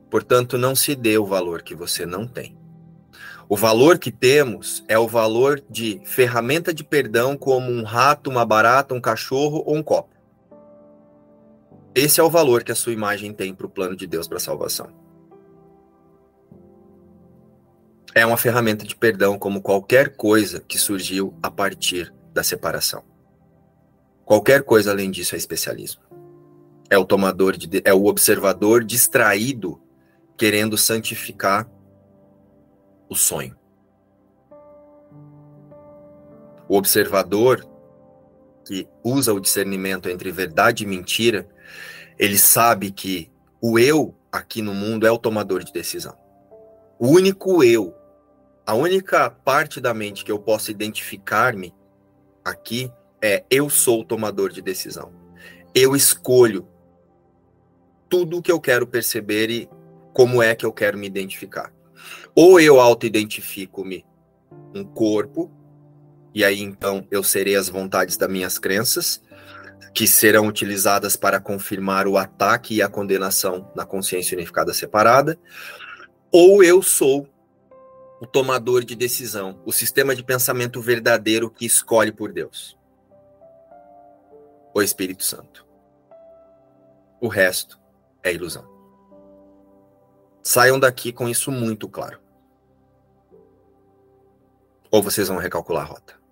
[0.09, 2.57] Portanto, não se dê o valor que você não tem.
[3.47, 8.45] O valor que temos é o valor de ferramenta de perdão, como um rato, uma
[8.45, 10.14] barata, um cachorro ou um copo.
[11.95, 14.35] Esse é o valor que a sua imagem tem para o plano de Deus para
[14.35, 14.89] a salvação.
[18.13, 23.01] É uma ferramenta de perdão como qualquer coisa que surgiu a partir da separação.
[24.25, 26.01] Qualquer coisa além disso é especialismo.
[26.89, 29.81] É o tomador de, é o observador distraído
[30.37, 31.69] querendo santificar
[33.07, 33.55] o sonho.
[36.67, 37.65] O observador
[38.65, 41.47] que usa o discernimento entre verdade e mentira
[42.17, 43.31] ele sabe que
[43.61, 46.17] o eu aqui no mundo é o tomador de decisão.
[46.97, 47.93] O único eu,
[48.65, 51.73] a única parte da mente que eu posso identificar-me
[52.43, 55.11] aqui é eu sou o tomador de decisão.
[55.73, 56.67] Eu escolho
[58.07, 59.69] tudo o que eu quero perceber e
[60.13, 61.73] como é que eu quero me identificar.
[62.33, 64.05] Ou eu auto-identifico-me
[64.73, 65.51] um corpo,
[66.33, 69.21] e aí então eu serei as vontades das minhas crenças,
[69.93, 75.39] que serão utilizadas para confirmar o ataque e a condenação na consciência unificada separada,
[76.31, 77.29] ou eu sou
[78.19, 82.77] o tomador de decisão, o sistema de pensamento verdadeiro que escolhe por Deus.
[84.73, 85.65] O Espírito Santo.
[87.21, 87.79] O resto
[88.21, 88.67] é ilusão.
[90.43, 92.19] Saiam daqui com isso muito claro.
[94.91, 96.24] Ou vocês vão recalcular a rota.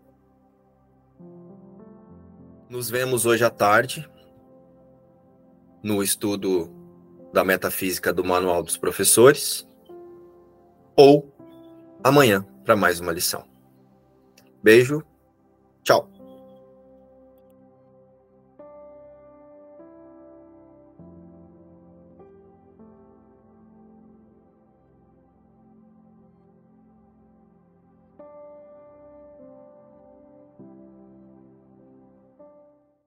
[2.73, 4.09] Nos vemos hoje à tarde
[5.83, 6.73] no estudo
[7.31, 9.63] da metafísica do Manual dos Professores
[10.95, 11.31] ou
[12.03, 13.45] amanhã para mais uma lição.
[14.63, 15.03] Beijo,
[15.83, 16.09] tchau.